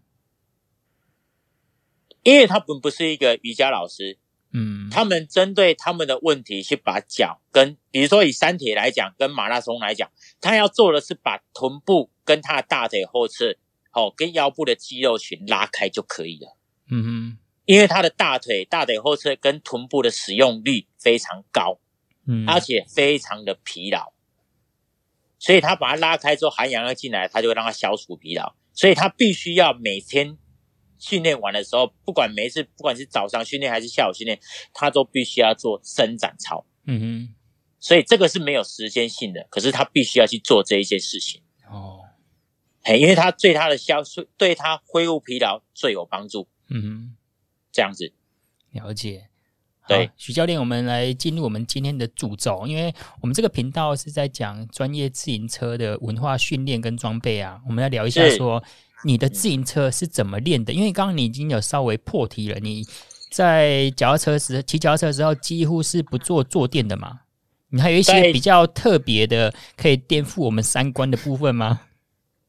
[2.23, 4.17] 因为他们不是一个瑜伽老师，
[4.51, 10.09] 嗯，他们针对他们的问题去把脚跟，比如说以三铁来讲，跟马拉松来讲，
[10.41, 13.55] 他要做的是把臀部跟他的大腿后侧，
[13.93, 16.57] 哦，跟腰部的肌肉群拉开就可以了。
[16.89, 17.37] 嗯哼。
[17.65, 21.79] 因为他的大腿、大腿后侧跟臀部的使用率非常高，
[22.27, 24.11] 嗯，而且非常的疲劳，
[25.39, 28.53] 所以他把它拉开之后，含氧要进来，他就会让它消除疲劳。
[28.73, 30.37] 所以他必须要每天
[30.99, 34.37] 训练完的时候，不管每一次，不管是早上训练还是下午训练，
[34.73, 36.65] 他都必须要做伸展操。
[36.85, 37.35] 嗯哼，
[37.79, 41.41] 所以这个是没有时间性的，可是他必须要去做这一件事情。
[42.83, 46.47] 哦，嘿，因为他对他的消除，对它恢复疲劳最有帮助。
[46.69, 47.15] 嗯哼。
[47.71, 48.13] 这样子，
[48.71, 49.27] 了解。
[49.87, 57.59] 对，许教练，我们来进入我们今天的主轴，因为我们这个频道是在讲专业自行车的文化训练跟装备啊。
[57.67, 58.63] 我们来聊一下，说
[59.03, 60.71] 你的自行车是怎么练的？
[60.71, 62.85] 因为刚刚你已经有稍微破题了，你
[63.31, 67.21] 在脚踏车时骑脚踏车的时候，几乎是不做坐垫的嘛？
[67.69, 71.81] 你还有一些比较特别的，可以颠覆我们三观的部分吗？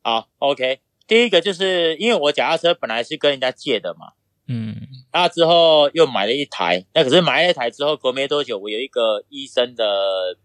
[0.04, 0.78] 好，OK。
[1.08, 4.12] 第一个就是因为我脚踏车本来是跟人家借的嘛。
[4.46, 4.76] 嗯，
[5.10, 10.38] 那之后又买了一台，那可是买了一台之后，隔没多久，我有一个医生的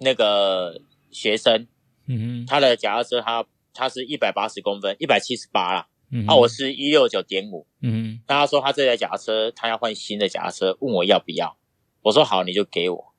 [0.00, 0.80] 那个
[1.10, 1.66] 学生，
[2.06, 11.58] 嗯哼，他的脚踏车他他是一百八十公分，一百七十八啦，嗯，啊，我是一六九点五，嗯，那他说他这台脚踏车他要换新的脚踏车，问我要不要，
[12.00, 13.12] 我说好，你就给我，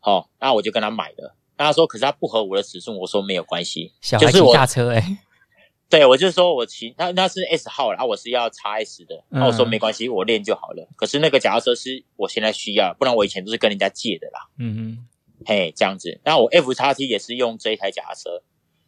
[0.00, 5.18] 好，哦，那我就跟他买了，那他说可是他不合我的尺寸，我说没有关系，小孩骑大车哎，欸。
[5.88, 10.88] 对，我就说我骑，他那是 S 号，然后我是要 XS 的，然后我说没关系，我练就好了。
[10.96, 14.48] 可是那个脚踏车是我现在需要，不然我以前都是跟人家借的啦。
[14.58, 16.18] 嗯哼，嘿，这样子。
[16.24, 18.42] 那我 FXT 也是用这一台脚踏车。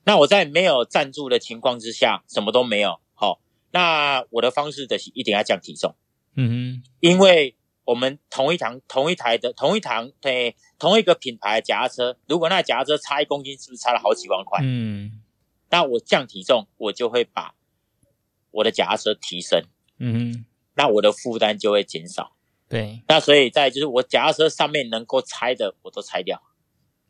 [0.04, 2.98] 那我在没有赞助的情况之下，什么都没有。
[3.12, 3.38] 好，
[3.72, 5.94] 那我的方式的是一定要降体重。
[6.36, 14.60] 嗯哼，因为我们同一堂、同一台的、同一堂对同一个品牌的脚踏车，如果那脚踏车差一公斤，是不是差了好几万块？
[14.62, 15.20] 嗯。
[15.70, 17.54] 那我降体重，我就会把
[18.52, 19.60] 我的脚踏车提升，
[19.98, 20.44] 嗯哼，
[20.74, 22.36] 那我的负担就会减少。
[22.68, 26.40] 对，那所以在就是我脚踏车上面能够拆的，我都拆掉。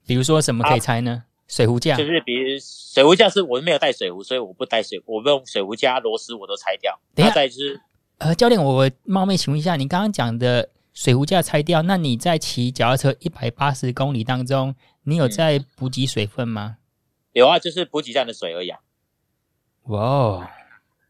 [0.06, 1.24] 比如说什么可以拆呢？
[1.26, 6.98] 啊、水壶架，就是比如水壶架是我没有带水壶，所以我不带水，我不用水壶架螺丝我都拆掉。
[7.14, 7.78] 等一下，再就是
[8.18, 16.76] 呃，教练，我冒昧请问一下，你刚刚讲的水壶架拆掉，那你在骑脚踏车一百八十公里当中，你有在补给水分吗？
[16.78, 16.80] 嗯
[17.34, 18.70] 有啊，就是补给站的水而已。
[19.86, 20.46] 哇哦，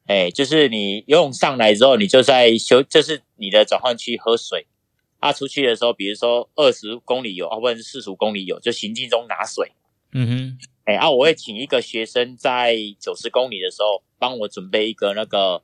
[0.06, 4.66] 哎，就是你游泳上来之后，你就在休，就是你的转换区喝水。
[5.18, 9.72] 啊，出去的时候，比如说二十公里有，啊，或者是四十五公里有，就行进中拿水。
[10.12, 15.62] 嗯哼，哎，啊，我会请一个学生在九十公里的时候帮我准备一个那个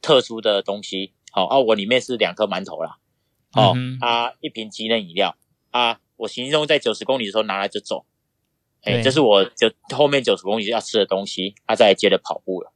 [0.00, 1.12] 特殊的东西。
[1.32, 2.98] 好，啊，我里面是两颗馒头啦。
[3.52, 5.36] 哦、嗯，啊，一瓶鸡嫩饮料。
[5.70, 8.04] 啊，我行进中在九十公里的时候拿来就走。
[8.82, 12.72] 哎，这是我就后面九十公里要吃的东西，他、啊、再接着跑步了。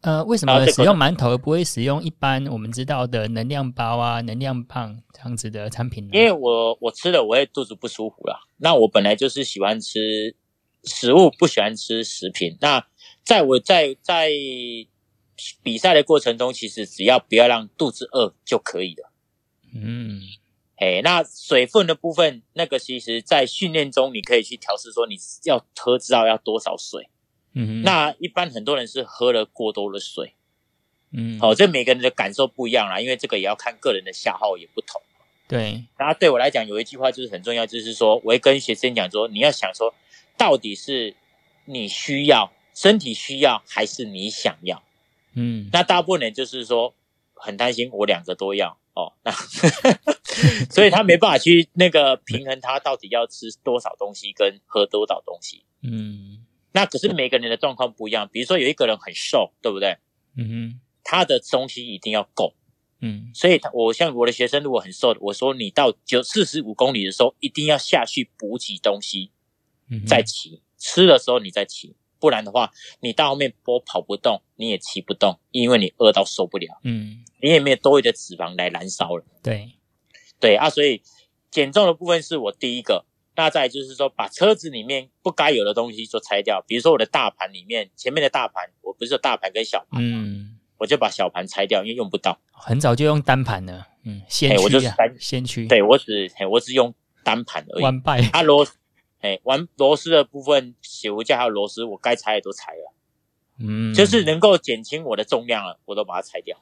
[0.00, 6.10] 呃，为什么使用馒头不会使用一般我们知道的能量包啊、能量棒这样子的产品呢？
[6.14, 8.40] 因为我我吃了我会肚子不舒服啦。
[8.56, 10.34] 那我本来就是喜欢吃
[10.84, 12.56] 食物，不喜欢吃食品。
[12.60, 12.86] 那
[13.22, 14.30] 在我在在
[15.62, 19.12] 比赛的过程中，其实只要不要让肚子饿就可以了。
[19.74, 20.20] 嗯。
[20.76, 27.08] 哎，那水分的部分，那个其实，在训练中你可以去调试，说你要喝知道要多少水。
[27.52, 30.34] 嗯，那一般很多人是喝了过多的水。
[31.12, 35.00] 嗯，好，这每个人的感受不一样啦，因为这个也要看个人的消耗也不同。
[35.46, 39.94] 对，然后对我来讲，有一句话就是很重要，就是说，我会跟学生讲说，你要想说，
[40.36, 41.14] 到底是
[41.66, 44.82] 你需要，身体需要，还是你想要？
[45.34, 46.94] 嗯，那大部分人就是说，
[47.34, 49.32] 很担心我两个都要哦，那
[50.70, 55.64] 所以他没办法去那个平衡，他到底要吃多少东西跟喝多少东西。
[55.82, 59.98] 嗯，那可是每个人的状况不一样，比如说有一个人很瘦，对不对？
[60.36, 62.54] 嗯哼，他的东西一定要够。
[63.04, 69.32] 嗯，所以，我像我的学生，如果很瘦，我说你到九四十五公里的时候，一定要下去补给东西，
[69.90, 70.62] 嗯，再骑。
[70.78, 72.70] 吃的时候你再骑，不然的话，
[73.00, 76.78] 你到后面波跑不动，你也骑不动，因为你饿到受不了。
[76.84, 79.24] 嗯，你也没有多余的脂肪来燃烧了。
[79.42, 79.72] 对，
[80.38, 81.02] 对啊，所以
[81.50, 83.04] 减重的部分是我第一个。
[83.34, 90.58] 那再就是说，把车子里面不该有的东西就拆掉，比如说我的大盘里面前面的大盘，我不是有大盘跟小盘，嗯。
[90.78, 92.40] 我就把小盘拆掉，因为用不到。
[92.50, 95.68] 很早就用单盘了，嗯，先驱啊，我就是单先驱。
[95.68, 96.92] 对我只，我只用
[97.22, 97.82] 单盘而已。
[97.84, 98.20] 完败。
[98.32, 98.66] 啊螺，
[99.22, 102.92] 哎，玩螺丝的部分，起伏架还有螺丝，我该拆的都拆了。
[103.58, 106.58] 嗯，就是能够减轻我的重量了，我都把它拆掉。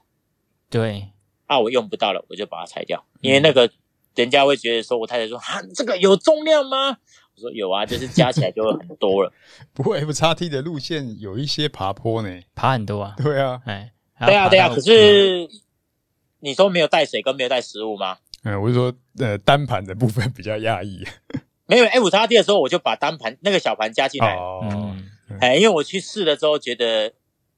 [0.71, 1.09] 对。
[1.47, 3.69] 啊，我用不到了，我就把它拆掉，因为那个
[4.15, 6.99] 人家会觉得说，我太太说，啊，这个有重量吗？
[7.35, 9.33] 我说有啊，就是加起来就会很多了。
[9.75, 13.15] 不过 F 叉 T 的路线有一些爬坡呢，爬很多啊。
[13.17, 13.93] 对啊，哎。
[14.27, 15.49] 对啊，对啊，可是
[16.41, 18.19] 你说没有带水跟没有带食物吗？
[18.43, 21.03] 嗯，我是说，呃，单盘的部分比较压抑。
[21.71, 24.35] 没有 F 叉 T 的时候，我就把单盘那个小盘加进来。
[24.35, 24.95] 哦，
[25.41, 27.15] 哎、嗯，因为我去试了之后，觉得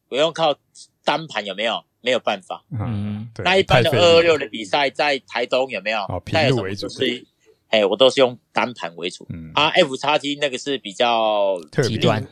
[0.09, 0.55] 不用靠
[1.03, 1.83] 单盘，有没有？
[2.03, 2.65] 没有办法。
[2.71, 3.43] 嗯，对。
[3.45, 6.01] 那一般的二二六的比赛在台东有没有？
[6.03, 6.89] 哦，平路为主。
[6.89, 7.27] 是，
[7.69, 9.27] 哎，我都是用单盘为主。
[9.31, 12.27] 嗯啊，F 叉 T 那个是比较极端、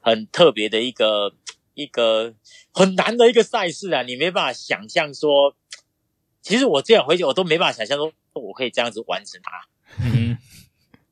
[0.00, 1.34] 很特别的一个。
[1.76, 2.32] 一个
[2.72, 5.56] 很难的一个赛事啊，你没办法想象说，
[6.40, 9.50] 其实我这样回去我都没办法想象说，我可以这样子完成它。
[9.98, 10.38] 嗯，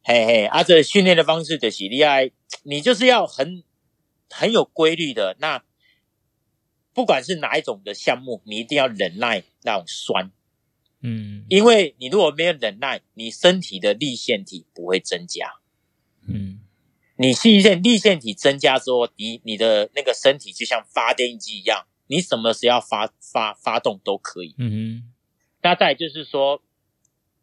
[0.04, 2.30] 嘿嘿，啊，这训练的方式就是厉害，
[2.64, 3.62] 你就是要很
[4.28, 5.36] 很有规律的。
[5.38, 5.62] 那
[6.92, 10.30] 不管是哪一种的项目，你一定要忍耐那种酸。
[11.00, 15.54] 嗯，因为你如果没有忍耐，你身体的立腺体不会增加。
[16.28, 16.60] 嗯。
[17.16, 24.54] 你立腺立腺体增加之后，你你的那个身体就像发电机一样，你什么时候要发发发动都可以。
[24.58, 25.12] 嗯哼。
[25.62, 26.60] 那再就是说，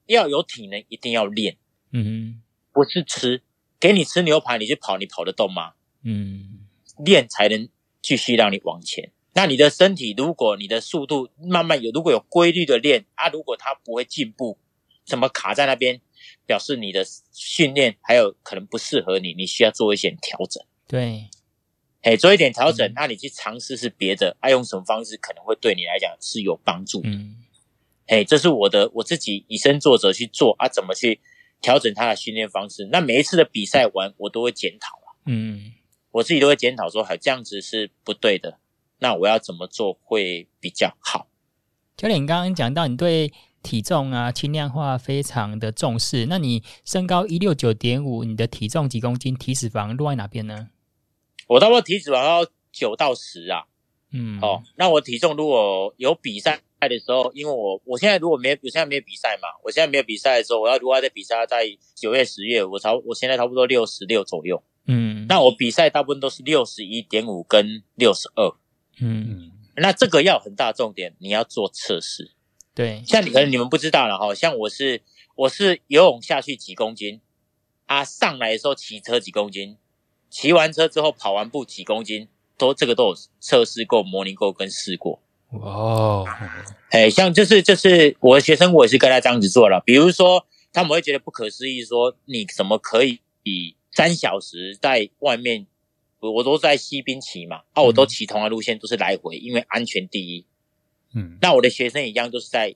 [0.07, 1.55] 要有体能，一定要练。
[1.91, 2.41] 嗯哼。
[2.80, 3.41] 不是吃，
[3.77, 5.73] 给你吃牛排，你去跑，你跑得动吗？
[6.03, 6.59] 嗯。
[7.03, 7.67] 练才能
[8.01, 9.11] 继续让你往前。
[9.34, 14.57] 那你的身体，如果你的速度慢慢有，如果有规律的练啊，如果它不会进步，
[15.05, 15.99] 怎么卡在那边？
[16.45, 20.63] 表示你的训练还有可能不适合你，你需要做一些调整。
[20.88, 21.30] 对，
[22.01, 27.01] 哎，做一点调整，那、嗯啊、你去尝试是别的，爱、啊、用什么方式可能会对你来讲是有帮助。
[27.03, 27.36] 嗯，
[28.07, 31.21] 哎，这是我的我自己以身作则去做啊，怎么去
[31.62, 32.88] 调整他的训练方式？
[32.91, 35.16] 那每一次的比赛完，我都会检讨啊。
[35.26, 35.74] 嗯，
[36.12, 38.60] 我自己都会检讨说，好这样子是不对的，
[38.99, 41.28] 那我要怎么做会比较好？
[41.97, 43.32] 教练，你刚刚讲到你对。
[43.62, 46.28] 体重啊，轻量化非常的重视。
[46.28, 49.36] 那你身高一六九点五，你的体重几公斤？
[49.36, 50.70] 体脂肪落在哪边呢？
[51.45, 53.66] 我差不多体脂肪要九到十啊。
[54.14, 61.65] 嗯，哦，那我体重如果有比赛的时候，因为我我现在如果没有，我现在没有比赛嘛，我现在没有比赛的时候，我要如果要在比赛在
[61.95, 64.63] 九月、十月，我差我现在差不多六十六左右。
[64.86, 68.55] 嗯，那我比赛大部分都是六十一点五跟六十二。
[69.01, 72.32] 嗯，那这个要很大重点，你要做测试。
[72.73, 75.01] 对，像你可能你们不知道了哈，像我是
[75.36, 77.21] 我是游泳下去几公斤，
[77.86, 79.77] 啊上来的时候骑车几公斤，
[80.30, 85.21] 骑完车之后跑完步几公斤，都这个都有测试过、模拟过跟试过。
[85.52, 86.28] 哦，
[86.91, 89.82] 哎，像就是就是我的学生，我也是跟他这样子做了。
[89.86, 95.66] 比如说他们会觉得不可思议，说你怎么可以以三小时在外面，
[96.20, 100.45] 我都在西滨骑嘛，啊我都骑同样路线，都是来回，因为安全第一。
[101.16, 102.76] 嗯，那我的学生一样都是在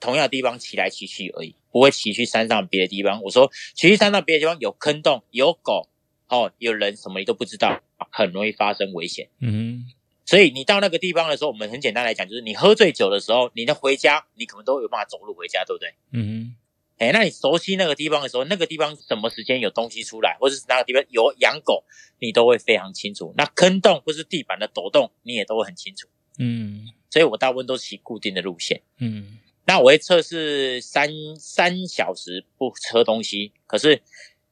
[0.00, 3.22] 同样的地方骑来骑去而已，不会骑去山上别的地方。
[3.22, 5.88] 我说骑去山上别的地方有坑洞、有狗、
[6.28, 9.28] 哦，有人，什么你都不知道，很容易发生危险。
[9.38, 9.84] 嗯，
[10.28, 15.94] 所以你到那个地方的时候，我们很简单来讲，就是你喝醉酒的时候，你的回家，你可能都有办法走路回家，对不对？
[16.12, 16.54] 嗯，
[16.98, 21.82] 哎，那你熟悉那个地方的时候，那个地方什么时间有东西出来，或者是哪个地方有养狗，
[22.18, 23.32] 你都会非常清楚。
[23.38, 26.06] 那坑洞或是地板的抖动，你也都会很清楚。
[26.38, 26.84] 嗯。
[27.10, 34.02] 所以我大部分都骑固定的路线，嗯，那我会测试三三小时不喝东西，可是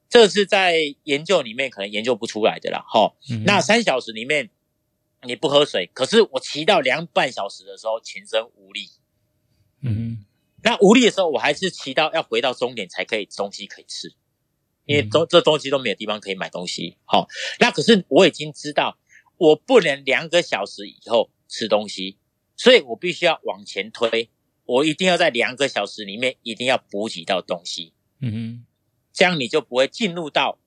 [0.09, 3.13] 这是在研究里面可能研究不出来的啦，哈。
[3.29, 4.49] 嗯、那三小时里面
[5.23, 8.89] 你不喝水，可是我骑到两半小时的时候全身无力，
[9.81, 10.25] 嗯，
[10.63, 14.13] 那无力的时候，我还是骑到要回到终点才可以东西可以吃，
[14.85, 16.97] 因为东这东西都没有地方可以买东西。
[17.05, 17.27] 好，
[17.59, 18.97] 那可是我已经知道，
[19.37, 22.17] 我不能两个小时以后吃东西，
[22.55, 24.29] 所以我必须要往前推，
[24.65, 27.93] 我一定要在两个小时里面一定要补给到东西。
[28.19, 28.65] 嗯哼，
[29.13, 30.59] 这样你就不会进入到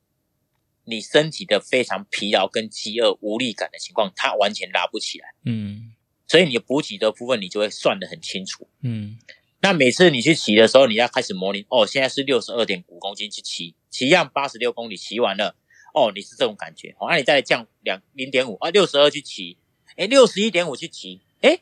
[0.85, 5.29] 你身体的非常疲劳跟饥饿无力感的情况，它完全拉不起来。
[5.45, 5.93] 嗯，
[6.27, 8.69] 所以你补给的部分你就会算得很清楚。
[8.83, 9.19] 嗯。
[9.63, 15.55] 那每次你去骑的时候，你要开始模拟哦，现在是六十二点五公斤去骑，骑一样八十六公里骑完了，
[15.93, 19.59] 哦，你是这种感觉，好、哦，那你再降两零点五啊，六十二去骑，
[19.97, 21.61] 诶六十一点五去骑，诶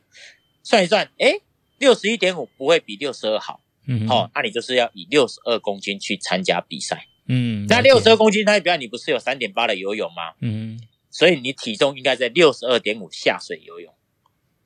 [0.62, 1.42] 算一算，诶
[1.78, 10.34] 六十一点五不会比六十二好，嗯，好、哦，那你就是要以六十二公斤去参加比赛，嗯，那六十二公斤代表你不是有三点八的游泳吗？
[10.40, 13.94] 嗯，所以你体重应该在六十二点五下水游泳，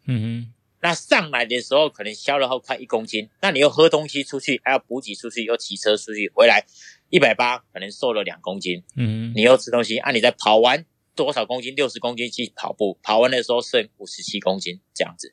[0.07, 0.53] 嗯。
[0.85, 6.67] 那上来的时候可能消了后快一公斤，那你又喝东西出去，还要补给出去，又骑车出去，回来
[7.09, 8.83] 一百八，可能瘦了两公斤。
[8.97, 10.85] 嗯，你又吃东西，啊，你在跑完
[11.15, 11.77] 多少公斤？
[11.77, 15.33] 六十公斤去跑步，跑完的时候剩五十七公斤，这样子，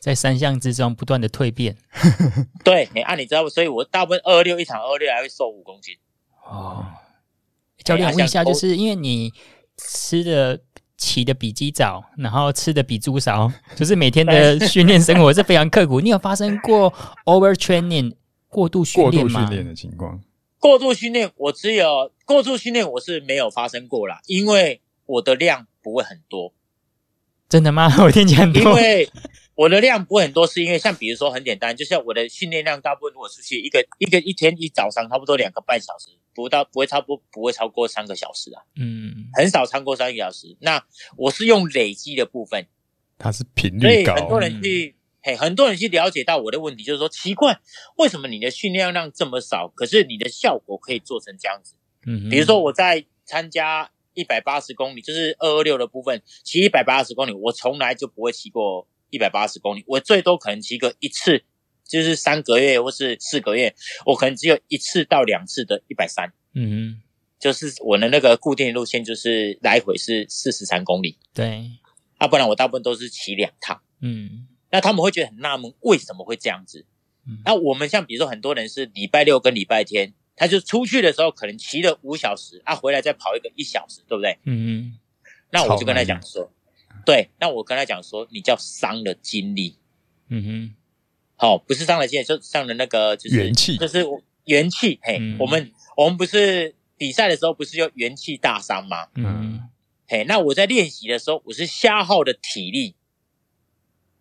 [0.00, 1.76] 在三项之中不断的蜕变。
[2.64, 5.96] 对，你、啊、按你知道，所以我大部分二二六一场，二二六还会瘦五公斤。
[6.44, 6.86] 哦，
[7.84, 9.32] 教练问一下，就是因为你
[9.76, 10.60] 吃的。
[10.96, 16.00] 起的比鸡早，然后吃的比猪少，就是每天的 训练生活是非常刻苦。
[16.00, 16.90] 你有发生过
[17.26, 18.14] overtraining
[18.48, 19.40] 过度训练吗？
[19.40, 20.22] 过度训练的情况，
[20.60, 26.54] 过度训练我只有过度训练我是没有发生过啦，因为我的量不会很多。
[27.48, 27.92] 真的吗？
[28.00, 28.62] 我听起来很多。
[28.62, 29.10] 因为
[29.56, 36.10] 我的量不会很多，是因为像比如说很简单，就像我的训练量大部分如果出去一个一个一天一早上差不多两个半小时。
[36.34, 40.56] 不到不会超不不会超过三个小时啊，嗯，很少超过三个小时。
[40.60, 40.84] 那
[41.16, 42.66] 我是用累积的部分，
[43.16, 47.60] 它是频率高，所以很多人去，嘿，很多人去了解到我的问题，就是说奇怪，
[47.96, 51.76] 为什么你的训练量这么少，可是你的效果可以做成这样子？
[52.06, 61.44] 嗯，比如说我在参加一百八十公里，就是二二六的部分，骑一百八十公里，我从来就不会骑过一百八十公里，我最多可能骑个一次。
[61.94, 63.72] 就是三个月或是四个月，
[64.04, 67.00] 我可能只有一次到两次的一百三，嗯，
[67.38, 71.70] 就是我的那个固定路线就是来回是四十三公里，对，
[72.18, 76.84] 啊，不然我大部分都是骑两趟，嗯，那他们会觉得很纳闷，为什么会这样子？
[77.28, 84.36] 嗯，那我们像比如说很多人是礼拜六跟礼拜天，他就出去的时候可能骑了五小时，啊，回来再跑一个一小时，对不对？
[84.46, 84.98] 嗯，
[85.50, 86.50] 那我就跟他讲说，
[87.06, 89.76] 对，那我跟他讲说，你叫伤了精力，
[90.28, 90.74] 嗯哼。
[91.44, 94.02] 好、哦，不是伤了筋，就伤了那个就是元气，就是
[94.46, 94.98] 元气。
[95.02, 99.08] 嘿，嗯、我们我们不是比赛的时候不是就元气大伤吗？
[99.16, 99.68] 嗯，
[100.08, 102.94] 嘿，那我在练习的时候，我是消耗的体力，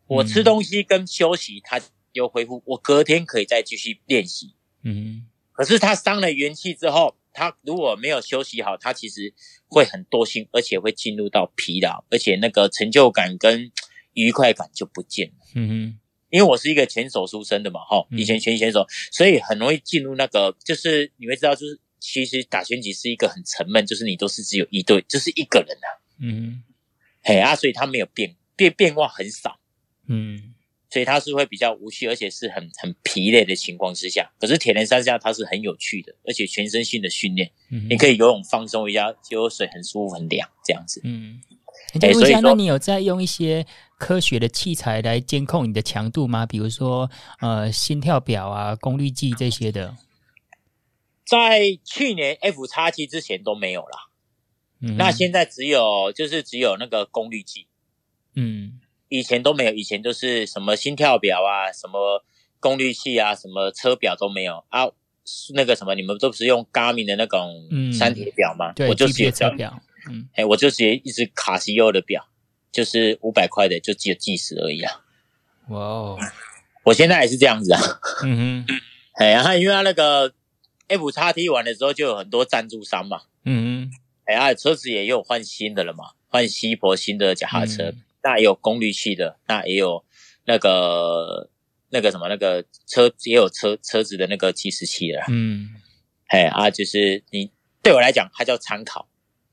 [0.05, 1.79] 我吃东西跟休息，它
[2.11, 4.55] 有恢复，我隔天可以再继续练习。
[4.83, 9.33] 嗯，可是他伤了元气之后，他如果没有休息好，他其实
[9.69, 13.71] 会很多心，而且会进入到疲劳，而且那个成就感跟
[14.11, 15.35] 愉快感就不见了。
[15.55, 15.99] 嗯哼。
[16.33, 25.87] 因为我是一个前手出身的嘛，哈，以前拳击选手，所以很容易进入那个，就是你会知道，就是其实打拳击是一个很沉闷，就是你都是只有一对，就是一个人啊，
[26.19, 26.63] 嗯，
[27.21, 29.59] 嘿啊，所以他没有变变变化很少，
[30.07, 30.55] 嗯，
[30.89, 41.39] 所以他是会比较无趣，而且是很很疲累的情况之下，可是铁人三项它是很有趣的，而且全身性的训练，嗯，你可以游泳放松一下，游水很舒服很凉这样子，嗯。
[42.01, 43.65] 哎，问一下，那你有在用一些
[44.03, 46.45] 科学的器材来监控你的强度吗？
[46.45, 49.95] 比如说，呃，心跳表啊、功率计这些的。
[51.25, 54.09] 在去年 F 叉七之前都没有啦。
[54.81, 57.67] 嗯，那现在只有就是只有那个功率计。
[58.35, 62.25] 嗯，以前都没有，以前都是什么心跳表啊、什么
[62.59, 64.89] 功率器啊、什么车表都没有啊。
[65.53, 68.73] 那个什么，你们都不是用 Garmin 的那种三铁表吗？
[68.73, 69.81] 嗯，对，我就直接车表。
[70.09, 72.27] 嗯，哎，我就直接一只卡西欧的表，
[72.73, 75.01] 就是五百块的，就只有计时而已啊。
[75.69, 76.19] 哇哦，
[76.83, 77.79] 我现在也是这样子啊。
[78.23, 78.75] 嗯哼，
[79.15, 80.33] 哎，然后因为他那个
[80.87, 83.21] F 叉 T 完的时候，就有很多赞助商嘛。
[83.45, 90.03] 嗯哼，哎呀，车子也有换新的了嘛，换西博新的脚踏车，嗯，那也有功率器的，那也有
[90.45, 91.49] 那个
[91.91, 95.23] 那个什么那个车也有车车子的那个计时器了。
[95.29, 95.69] 嗯，
[96.27, 97.51] 哎啊，就是你
[97.83, 99.07] 对我来讲，它叫参考。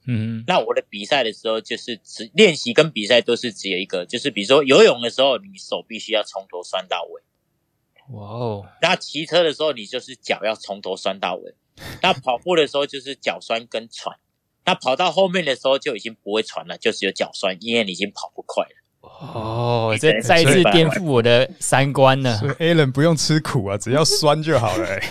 [0.07, 7.23] 嗯，那我的比赛的时候，就是只练习跟比赛都是只有一个，就是比如说游泳的时候，你手必须要从头酸到尾。
[8.17, 8.67] 哇哦！
[8.83, 11.55] 那骑车的时候，你就是脚要从头酸到尾。
[12.03, 14.17] 那跑步的时候，就是脚酸跟喘。
[14.65, 18.71] 那跑到后面的时候，就已经不会喘了，就只有脚酸，因为你已经跑不快了。
[19.03, 22.37] 哦，这再一次颠覆我的三观了。
[22.39, 25.03] 所以 Alan 不用吃苦啊，只要酸就好了、欸。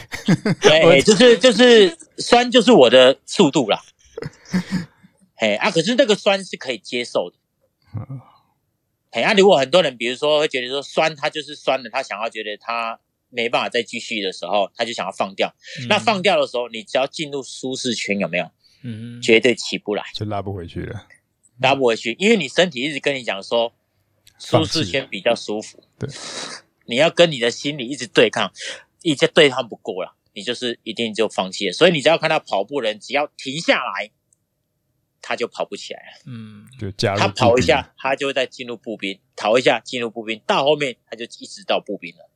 [0.62, 3.82] 对，就是就是酸，就是我的速度啦。
[5.36, 7.38] 哎啊，可是那个酸是可以接受的。
[9.12, 13.00] 嘿啊，如果很多人，比如说会觉得说酸，他就是酸的，他想要觉得他
[13.30, 15.56] 没办法再继续的时候，他就想要放掉。
[15.82, 18.52] 嗯、那放掉的时候，你只要进入舒适圈，有没有？
[18.84, 21.08] 嗯，绝对起不来，就拉不回去了。
[21.60, 23.74] 拉不回去，因为你身体一直跟你讲说，
[24.38, 25.84] 舒适圈比较舒服。
[25.98, 26.10] 对，
[26.86, 28.54] 你要跟你的心理一直对抗，
[29.02, 31.74] 一直对抗不过了，你就是一定就放弃了。
[31.74, 34.12] 所以你只要看到跑步人，只要停下来，
[35.22, 36.24] 他就跑不起来了。
[36.26, 42.30] 嗯，就加入他跑一下，他就会再进入步兵，逃一下进入步兵，到后面他就一直到步兵了。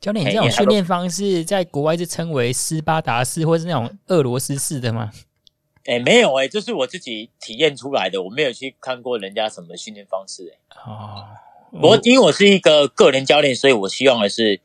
[0.00, 5.10] 教练，你这种训练方式在国外是称为斯巴达式，或是那种俄罗斯式的吗？
[5.86, 10.90] 哎、欸，没有哎、欸，这是我自己体验出来的，我没有去看过人家什么训练方式哎、欸。
[10.90, 11.26] 哦，
[11.72, 14.60] 我因为我是一个个人教练，所以我希望的是，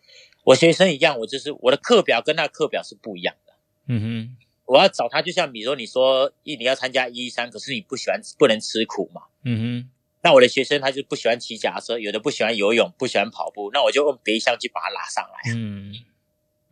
[0.50, 3.54] 我学生一样，我就是我的课表跟他课表是不一样的。
[3.88, 9.24] 嗯哼，我要找他，就像比如说你说一你要参加一一三，可是你不喜欢不能吃苦嘛。
[9.44, 9.90] 嗯哼，
[10.24, 15.54] 那我的学生他就不喜欢骑脚踏车，有的不喜欢游泳，不喜欢跑步，那我就用别一项去把他拉上来。
[15.56, 15.94] 嗯，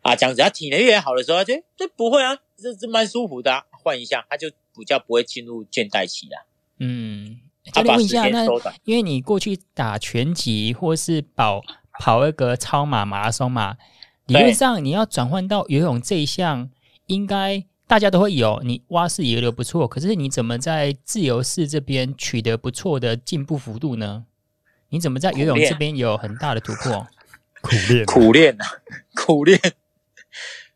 [0.02, 3.66] 啊，这样子他体能越好的时候，他就就不会啊，这这蛮舒服的、啊。
[3.72, 6.48] 换一下，他就比较不会进入倦怠期了。
[6.80, 7.40] 嗯，
[7.72, 8.46] 教练问一下，那
[8.86, 11.62] 因为你过去打拳击或是跑
[12.00, 13.78] 跑一个超马马拉松嘛，
[14.26, 16.70] 理论上你要转换到游泳这一项，
[17.06, 18.62] 应该大家都会有。
[18.64, 24.26] 你蛙式也游得不错，可是你怎么在自由式这边取得不错的进步幅度呢？
[24.90, 27.08] 你怎么在游泳这边有很大的突破？
[27.62, 28.66] 苦练，苦练啊，
[29.16, 29.60] 苦练。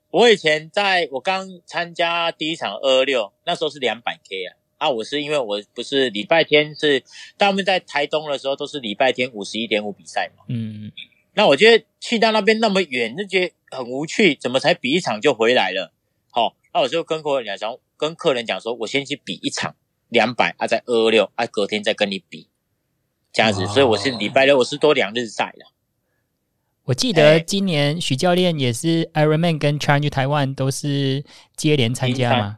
[0.09, 4.89] 我以前在我刚参加第一场二二六，那时候是两百 K 啊啊！
[4.89, 7.01] 我是因为我不是礼拜天是，
[7.37, 10.43] 他们在台东的时候都是礼拜天五十一点五比赛嘛。
[10.49, 10.91] 嗯，
[11.33, 15.93] 那我觉得去到那边那么远，就觉得很无趣，怎么才比一场就回来了？
[16.29, 19.75] 好，那我就跟客人讲，跟客人讲说，我先去比一场
[20.09, 22.49] 两百啊，再二二六啊，隔天再跟你比，
[23.31, 23.65] 这样子。
[23.67, 25.65] 所以我是礼拜六我是多两日赛的。
[26.85, 31.23] 我记得今年许教练也是 Ironman 跟 Challenge Taiwan 都是
[31.55, 32.57] 接连参加吗？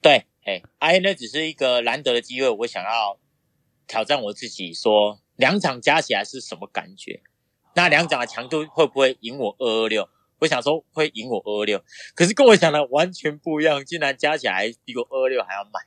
[0.00, 3.18] 对，哎，Ironman 只是一个难得的机会，我想要
[3.88, 7.22] 挑战我自己，说两场加起来是什么感觉？
[7.76, 10.08] 那两场的强度会不会赢我二二六？
[10.40, 11.82] 我想说会赢我二二六，
[12.14, 15.82] 可是跟我想的完全不一样，竟然加起来比我二二六还要慢。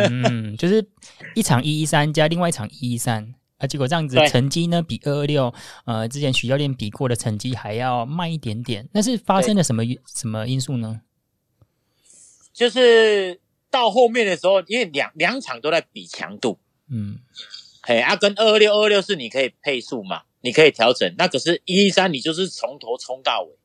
[0.10, 0.88] 嗯，就是
[1.34, 3.34] 一场一一三加另外一场一一三。
[3.58, 5.52] 啊，结果这样子成绩呢，比二二六，
[5.86, 8.86] 呃，之前许教练比过的成绩还要慢一点点。
[8.92, 9.82] 那是发生了什么
[10.14, 11.00] 什么因素呢？
[12.52, 16.58] 就是到后面的时候，因为两两场都在比强度，
[16.90, 17.18] 嗯，
[17.82, 21.14] 嘿，啊，跟二二六二二六是你可以配速嘛，你可以调整。
[21.18, 23.56] 那可是一一三，你就是从头冲到尾，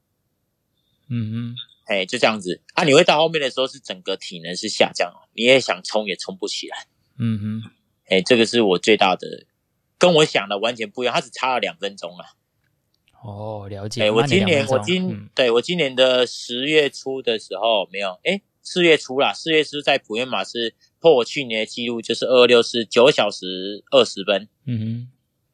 [1.10, 1.56] 嗯嗯，
[1.86, 2.62] 嘿，就这样子。
[2.74, 7.72] 啊，你会到后面的时候是整个体能是下降，你也想冲也冲不起来，嗯哼，
[8.08, 9.46] 哎，这个是我最大的。
[9.98, 12.26] 跟我想的完全不一样，他只差了两分钟啊。
[13.24, 14.02] 哦，了解。
[14.02, 24.48] 哎，我今年我今、嗯、对我今年的十月初的时候没有，哎，四月初啦，四月初在普约马是破我去年的记录，就是二六四九小时二十分。
[24.66, 25.12] 嗯哼。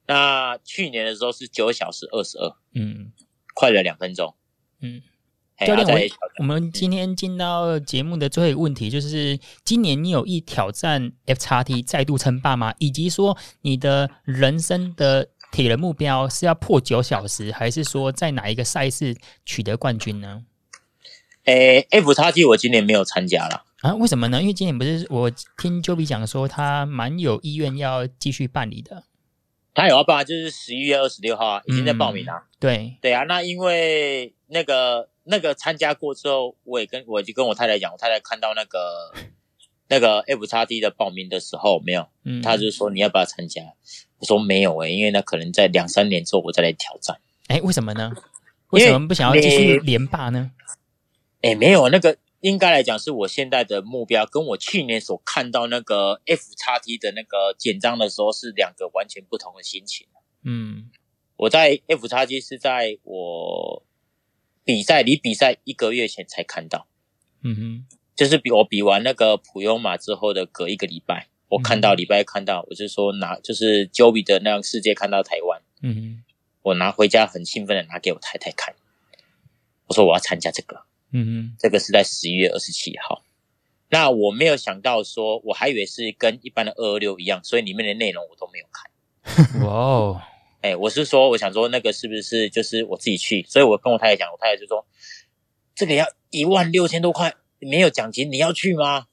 [0.08, 2.56] 那去年的时候是九小时二十二。
[2.74, 3.12] 嗯，
[3.54, 4.34] 快了两分钟。
[4.82, 5.04] 嗯。
[5.60, 6.00] 教练，我
[6.38, 12.76] 我们今天进到节目的最后一个问题，就是今年你有意挑战 FXT 再度称霸吗？
[12.78, 20.46] 以及说你的人生的铁人目标是要破九小时，还是说在哪一个赛事取得冠军呢？
[21.46, 23.96] 诶，F 叉 T 我今年没有参加了啊？
[23.96, 24.40] 为什么呢？
[24.40, 29.06] 因为今年不是我听 Joby 讲说他蛮有意愿要继续办理的。
[29.78, 32.34] 他有要办，就是十一月二十六号啊，已经在报名了。
[32.34, 35.08] 嗯、对对啊，那因为那个。
[35.30, 39.12] 那个参加过之后，我也跟我就跟我太太讲，我太太看到那个
[39.90, 43.62] 那个 F 叉 T 的报名的时候，没有，嗯，他就说你要不要参加？
[44.20, 47.20] 我说没有诶、欸，因为那可能在两三年之后我再来挑战。
[47.48, 48.14] 哎，为什么呢？
[48.70, 50.50] 为什么不想要继续连霸呢？
[51.42, 52.16] 哎，没有，那个
[52.48, 60.08] 应该来讲是我现在的目标，跟我去年所看到那个 F 叉 T 的那个简章的时候是两个完全不同的心情。
[60.44, 60.90] 嗯，
[61.36, 63.84] 我在 F 叉 T 是在我。
[64.68, 66.88] 比赛离比赛一个月前才看到，
[67.42, 67.86] 嗯哼，
[68.18, 76.24] 就是比我比完那个普悠玛之后的隔一个礼拜，我看到礼拜看到，我就说拿就是 Joby 的那样世界看到台湾，嗯哼，
[76.64, 78.76] 我拿回家很兴奋的拿给我太太看，
[79.86, 83.24] 我说我要参加这个，嗯哼，这个是在十一月二十七号，
[83.90, 89.62] 那我没有想到说，我还以为是跟一般的二二六一样，所以里面的内容我都没有看。
[89.64, 90.22] 哇哦！
[90.62, 93.44] 哎，我是说，我想说那个是不是就是我自己去？
[93.48, 94.86] 所以我跟我太太讲，我太太就说，
[95.76, 99.06] 这个要一万六千多块，没有奖金，你要去吗？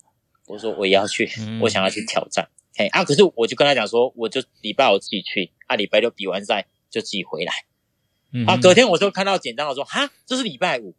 [0.47, 2.49] 我说我也要去，嗯、我想要去挑战。
[2.77, 7.53] 哎啊，可是我就跟他讲说，我就礼拜我自己去，啊，礼拜六比完赛就自己回来。
[8.33, 10.95] 嗯、啊，隔天我就看到简章，我说哈，这是礼拜五，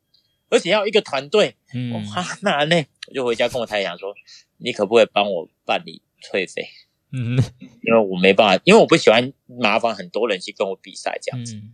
[0.49, 1.55] 而且要一个团队。
[1.73, 4.13] 嗯，哦、哈，那呢，我就回家跟我太太讲说，
[4.57, 6.67] 你可不可以帮我办理退费？
[7.11, 7.37] 嗯，
[7.81, 11.55] 因为我没办法，因为我不喜欢麻烦很多人去跟我比赛这样子。
[11.55, 11.71] 嗯、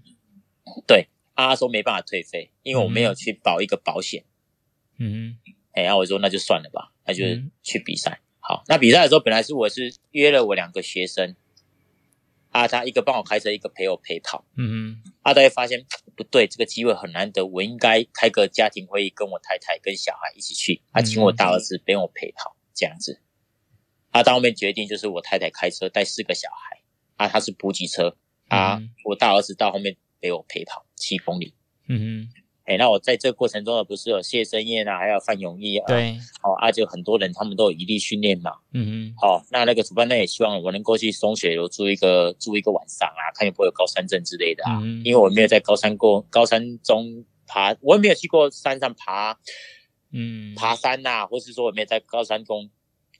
[0.86, 4.24] 对，啊说没办法退费，因为我没有去保一个保险。
[4.97, 5.38] 嗯，
[5.72, 7.24] 哎，然后我说那就算了吧，那就
[7.63, 8.22] 去比赛。
[8.22, 11.36] 嗯、好，那比赛的时候本来是我是约了我两个学生，
[12.51, 14.45] 啊，他一个帮我开车，一个陪我陪跑。
[14.57, 15.86] 嗯哼，啊，大家发现
[16.22, 23.19] 不对，这个机会很难得，我应该开个家庭会议，跟我太太跟小孩一起去，啊，请我大儿子陪我陪跑这样子。
[24.11, 26.82] 啊，到后面决定就是我太太开车带四个小孩，
[27.15, 28.15] 啊，他是补给车，
[28.49, 31.55] 啊，嗯、我大儿子到后面陪我陪跑七公里。
[31.88, 38.51] 嗯哼，哎，那我在这个过程中呢，不是有谢生燕啊，还有范永义啊，对，哦，啊，就很多人他们都有移力训练嘛。
[38.74, 49.38] 嗯嗯，好、哦，那那个主办方也希望我能够去松雪楼住一个住一个晚上啊，看有没有高山症之类的啊，嗯、因为我没有在高山过高山中爬，我也没有去过山上爬，
[50.14, 52.70] 嗯，爬山呐、啊，或是说我没有在高山中。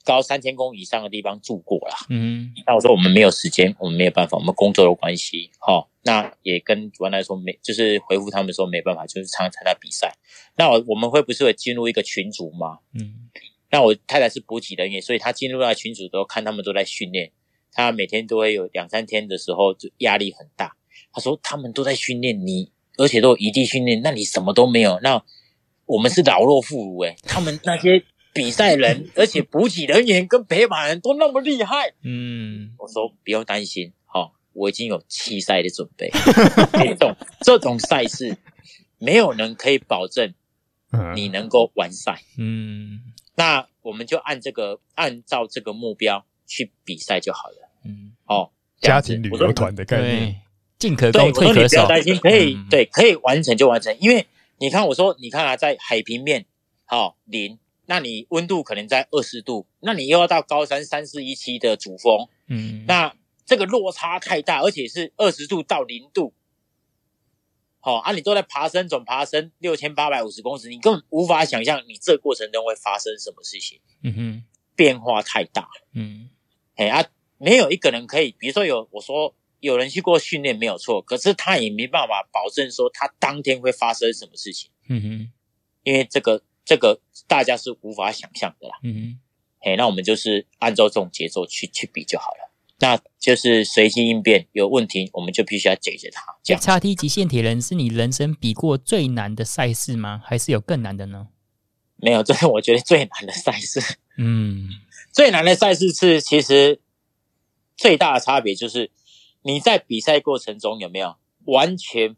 [0.04, 10.12] 高三千公以上的地方住过了，嗯，那我说我们没有时间，我们没有办法，我们工作的关系，哈，那也跟主办来说没，就是回复他们说没办法，就是常常参加比赛。
[10.56, 12.78] 那我我们会不是会进入一个群组吗？
[12.94, 13.30] 嗯，
[13.70, 17.30] 那我太太是补给人员，所以她进入到群组都看他们都在训练，
[17.70, 20.76] 她每天都会有两三天的时候就压力很大。
[21.12, 25.22] 她说他们都在训练你，而且都有异地训练，那你什么都没有，那
[25.86, 28.04] 我们是老弱妇孺诶，他们那些。
[28.32, 36.10] 比赛人，而且补给人员跟陪马人都那么厉害，嗯，我说不用担心，好，我已经有弃赛的准备。
[36.72, 38.36] 这种这种赛事，
[38.98, 40.32] 没有人可以保证
[41.14, 43.00] 你能够完赛，嗯，
[43.34, 50.40] 那我们就按这个按照这个目标去比赛就好了，嗯，哦，家庭旅游团的概念，
[50.78, 54.26] 进可攻退可守，你不要担心，可以，对，可以完成就完成，因为
[54.58, 56.46] 你看，我说你看啊，在海平面，
[56.86, 57.58] 好零。
[57.86, 63.14] 那你温度可能在二十度，那你又要到高山三四一七的主峰，嗯，那
[63.44, 66.32] 这个落差太大，而且是二十度到零度，
[67.80, 74.44] 好啊，你都在爬升，总爬升六千八百五十公尺，你根本无法想象你这过程中会发生什么事情，嗯哼，
[74.76, 76.30] 变化太大，嗯，
[76.76, 77.04] 哎啊，
[77.38, 85.32] 没有一个人可以，比如说有我说有人去过训练没有错，可是他也没办法保证说他当天会发生什么事情，嗯哼，
[85.82, 86.44] 因为这个。
[86.64, 89.18] 这个大家是无法想象的啦，嗯哼，
[89.60, 96.22] 嘿，那我们就是按照这种节奏去去比就好了，那就是随机应变，有问题我们就必须要解决它。
[96.42, 100.22] 这样，FXT 极限铁人是你人生比过最难的赛事吗？
[100.24, 101.28] 还是有更难的呢？
[101.96, 103.80] 没有，这是我觉得最难的赛事。
[104.16, 104.68] 嗯，
[105.12, 106.80] 最难的赛事是其实
[107.76, 108.90] 最大的差别就是
[109.42, 112.16] 你在比赛过程中有没有完全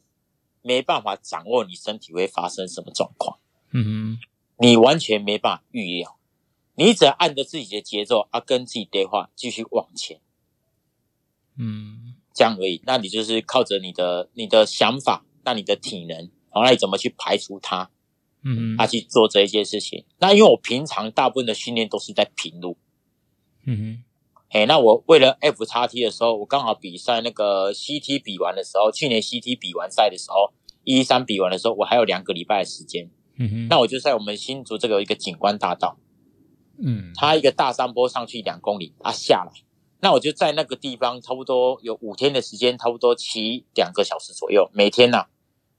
[0.62, 3.38] 没办法掌握你身体会发生什么状况？
[3.72, 4.18] 嗯哼。
[4.58, 6.18] 你完全没办法预料，
[6.74, 10.20] 你只要按着自己的节奏啊，跟自己对话，继续往前，
[11.58, 12.80] 嗯，这样而已。
[12.84, 17.90] 那你就是靠着你的你的想法，那你的体能，然后那你怎么去排除它？
[18.46, 20.04] 嗯，啊，去做这一件事情。
[20.18, 22.76] 那因为我平常大部分的训练都是在平路，
[23.64, 24.04] 嗯哼，
[24.50, 30.52] 哎，那我为了 F 叉 T 的时候，我刚好比赛那个 CT 比完的时候，去年 CT 比完赛的时候，
[30.84, 33.10] 一三比完的时候，我还有两个礼拜的时间。
[33.36, 35.96] 嗯哼，那我就在我们新竹这个有一个景观大道，
[36.78, 39.52] 嗯，它一个大山坡上去两公里，啊下来，
[40.00, 45.28] 那我就在那个地方差不多有五天的时间，差不多骑两个小时左右，每天呐、啊，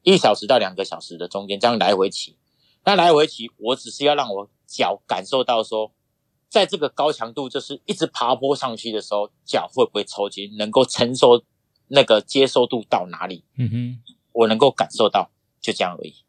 [0.03, 2.37] 一小时到两个小时的中间这样来回骑，
[2.83, 5.93] 那来回骑，我只是要让我脚感受到说，
[6.49, 11.41] 在这个高强度就是一直爬坡上去的时候，脚会不会抽筋，能够承受
[11.87, 13.45] 那个接受度到哪里？
[13.57, 15.29] 嗯哼，我能够感受到，
[15.61, 16.24] 就这样而已。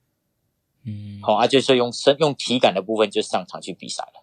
[0.87, 4.23] 嗯，好啊，就是用身用体感的部分就上场去比赛了。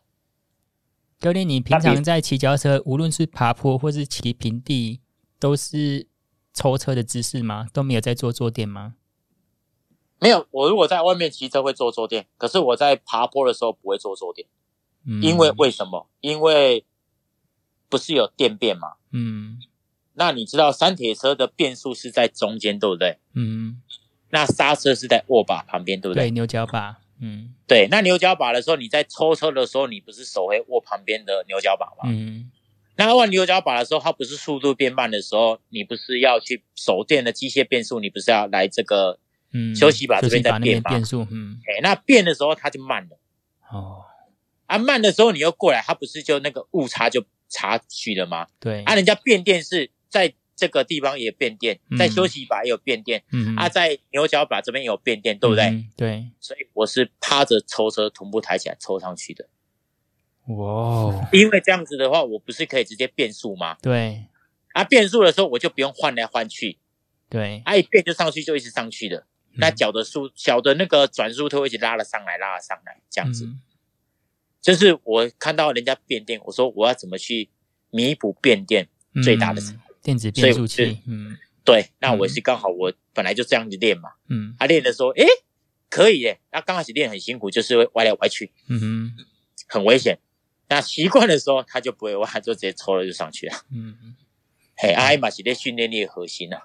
[1.20, 5.02] 教练，你平常在骑脚车，无论是爬坡或是骑平地，
[5.40, 6.08] 都是
[6.54, 7.68] 抽车的姿势吗？
[7.72, 8.96] 都没有在做坐垫吗？
[10.20, 14.48] 没有，我如果在外面骑车会做坐垫，可是我在爬坡的时候不会做坐垫。
[15.06, 16.08] 嗯，因为为什么？
[16.22, 16.86] 因为
[17.90, 18.94] 不是有电变吗？
[19.12, 19.60] 嗯，
[20.14, 23.20] 那你知道山铁车的变速是在中间，对不对？
[23.34, 23.82] 嗯。
[24.34, 26.24] 那刹车是在握把旁边，对不对？
[26.24, 26.98] 对，牛角把。
[27.22, 27.88] 嗯，对。
[27.92, 32.12] 那牛角把的时候，你在抽车的时候，你不是手会握旁边的牛角把吗？
[32.12, 32.50] 嗯。
[32.96, 39.20] 那握牛角把的时候，它不是速度变慢的时候，你不是要去手电的机械变速，你不是要来这个
[39.52, 40.90] 嗯休息把这边再变嘛？
[40.90, 43.20] 变速，嗯，哎，那变的时候它就慢了。
[43.72, 44.02] 哦，
[44.66, 48.48] 啊，慢的时候你又过来，它不是就那个误差就差距了吗？
[48.60, 55.66] 对，啊，人家变电是在这个地方也变电，在休息把也有变电，嗯，啊，在牛角把这边也有变电，对不对？
[55.66, 59.50] 嗯、对，所以我是趴着抽车同步抬起来抽上去的。
[60.48, 63.78] 哇，因为这样子的话，我不是可以直接变速吗？
[63.82, 64.26] 对，
[64.74, 66.78] 啊，变速的时候我就不用换来换去，
[67.30, 73.46] 对，啊，一变就上去就一直上去的，嗯、那脚的速脚的那个转速都会一直拉了上来，拉了上来，这样子。
[73.46, 73.62] 嗯、
[74.62, 77.50] 就是我看到人家变电，我说我要怎么去
[77.90, 78.90] 弥补变电
[79.24, 81.00] 最大的差、嗯、电子变速器？
[81.08, 85.26] 嗯，对，那我是刚好我本来就这样子练嘛，嗯，他练的时候，诶，
[85.90, 89.14] 可以耶，那刚开始练很辛苦，就是会歪来歪去，嗯哼，
[89.68, 90.20] 很危险。
[90.70, 93.56] 那习惯的时候，他就不会歪，就直接抽了就上去了。
[93.72, 94.16] 嗯嗯，
[94.76, 96.64] 嘿，阿玛是练训练力的核心啊。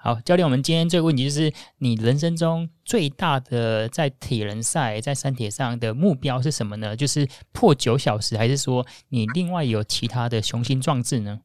[0.00, 6.94] 好，教练，我们今天这个问题就是：你人生中最大的在铁人赛、在山铁上的目标是什么呢？
[6.94, 11.40] 就是破九小时，还是说你另外有其他的雄心壮志呢？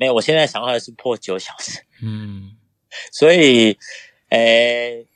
[0.00, 1.84] 没有，我现在想要的是破九小时。
[2.02, 2.56] 嗯，
[3.12, 3.76] 所以，
[4.30, 5.06] 诶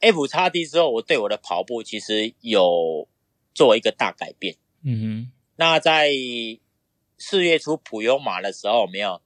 [0.00, 3.06] ，F 叉 D 之后，我对我的跑步其实有
[3.52, 4.56] 做一个大改变。
[4.82, 5.32] 嗯哼。
[5.56, 6.10] 那在
[7.18, 9.20] 四月初普悠马的时候，没有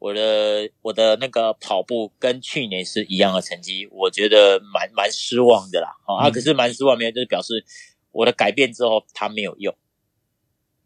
[0.00, 5.94] 我的我的那个跑步跟去年是一样的成绩，我觉得蛮蛮失望的啦。
[6.06, 7.64] 啊，可是蛮失望，没有就是表示
[8.10, 9.72] 我的改变之后它没有用。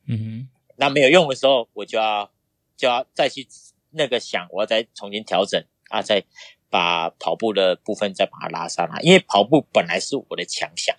[0.07, 2.31] 嗯哼，那没有用的时候，我就要
[2.79, 3.47] 就要再去
[3.91, 6.25] 那个想，我要再重新调整啊，再
[6.71, 10.97] 把跑步的部分再把它拉上来，因为跑步本来是我的强项。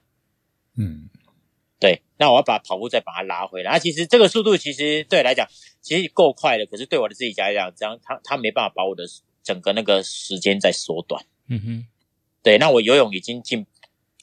[0.77, 1.09] 嗯。
[1.81, 3.71] 对，那我要把跑步再把它拉回来。
[3.71, 5.47] 啊，其实这个速度其实对来讲
[5.81, 9.05] 其实够快的，可是对我的自己来讲，这样他他没办法把我的
[9.41, 11.25] 整个那个时间再缩短。
[11.47, 11.87] 嗯哼，
[12.43, 13.65] 对，那我游泳已经进，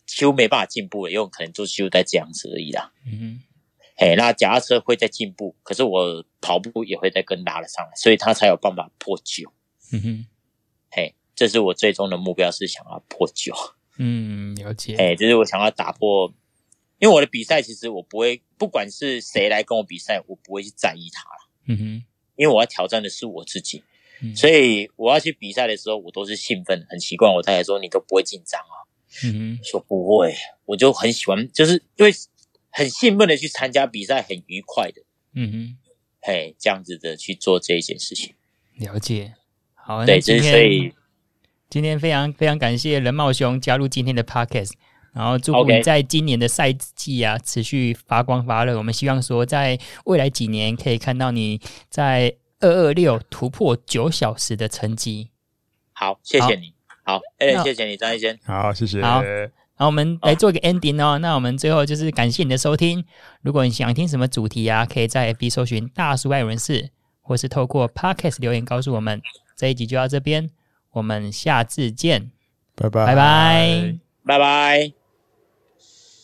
[0.05, 2.93] 几乎没办法进步了，游泳可能就就在这样子而已啦。
[3.07, 3.43] 嗯哼，
[3.97, 9.51] 嘿，那脚踏车会在进步，可是我跑步也会在跟拉了上来，所以他才有办法破九。
[9.93, 10.27] 嗯哼，
[10.91, 13.55] 嘿，这是我最终的目标是想要破九。
[13.99, 14.97] 嗯，了解。
[14.97, 16.33] 哎，这是我想要打破。
[16.99, 21.51] 因为我的比赛，其实我不会，不管是谁来跟我比赛，我不会去在意他了。
[21.67, 21.83] 嗯哼，
[22.37, 23.83] 因为我要挑战的是我自己，
[24.23, 27.29] 嗯、所以我要去比赛的时候，我都是兴奋，很奇怪。
[27.29, 28.89] 我太太说：“你都不会紧张啊？”
[29.25, 30.35] 嗯哼，说不会，
[30.65, 32.11] 我就很喜欢，就是因为
[32.77, 35.01] 很兴奋的去参加比赛，很愉快的。
[35.33, 35.79] 嗯哼，
[36.21, 38.35] 嘿，这样子的去做这一件事情。
[38.75, 39.33] 了解。
[39.73, 40.93] 好，对，那今天所以
[41.71, 44.73] 今天非常非常感谢任茂兄加入今天的 Podcast。
[45.15, 48.77] 然后祝福你在今年的赛季啊持续发光发热。
[48.77, 51.59] 我们希望说，在未来几年可以看到你
[51.89, 55.31] 在二二六突破九小时的成绩。
[55.95, 56.75] 好，谢谢你。
[57.03, 58.39] 好，哎，谢谢你，张医生。
[58.45, 59.01] 好，谢谢。
[59.01, 59.23] 好，
[59.77, 61.19] 然后我们来做一个 ending 哦。
[61.19, 63.05] 那我们最后就是感谢你的收听。
[63.43, 69.21] 如果你想听什么主题啊，可以在 FB 搜寻大叔爱人士，或是透过 Podcast 留言告诉我们。
[69.57, 70.51] 这一集就到这边，
[70.93, 72.31] 我们下次见。
[72.75, 74.96] 拜拜，拜拜，拜拜。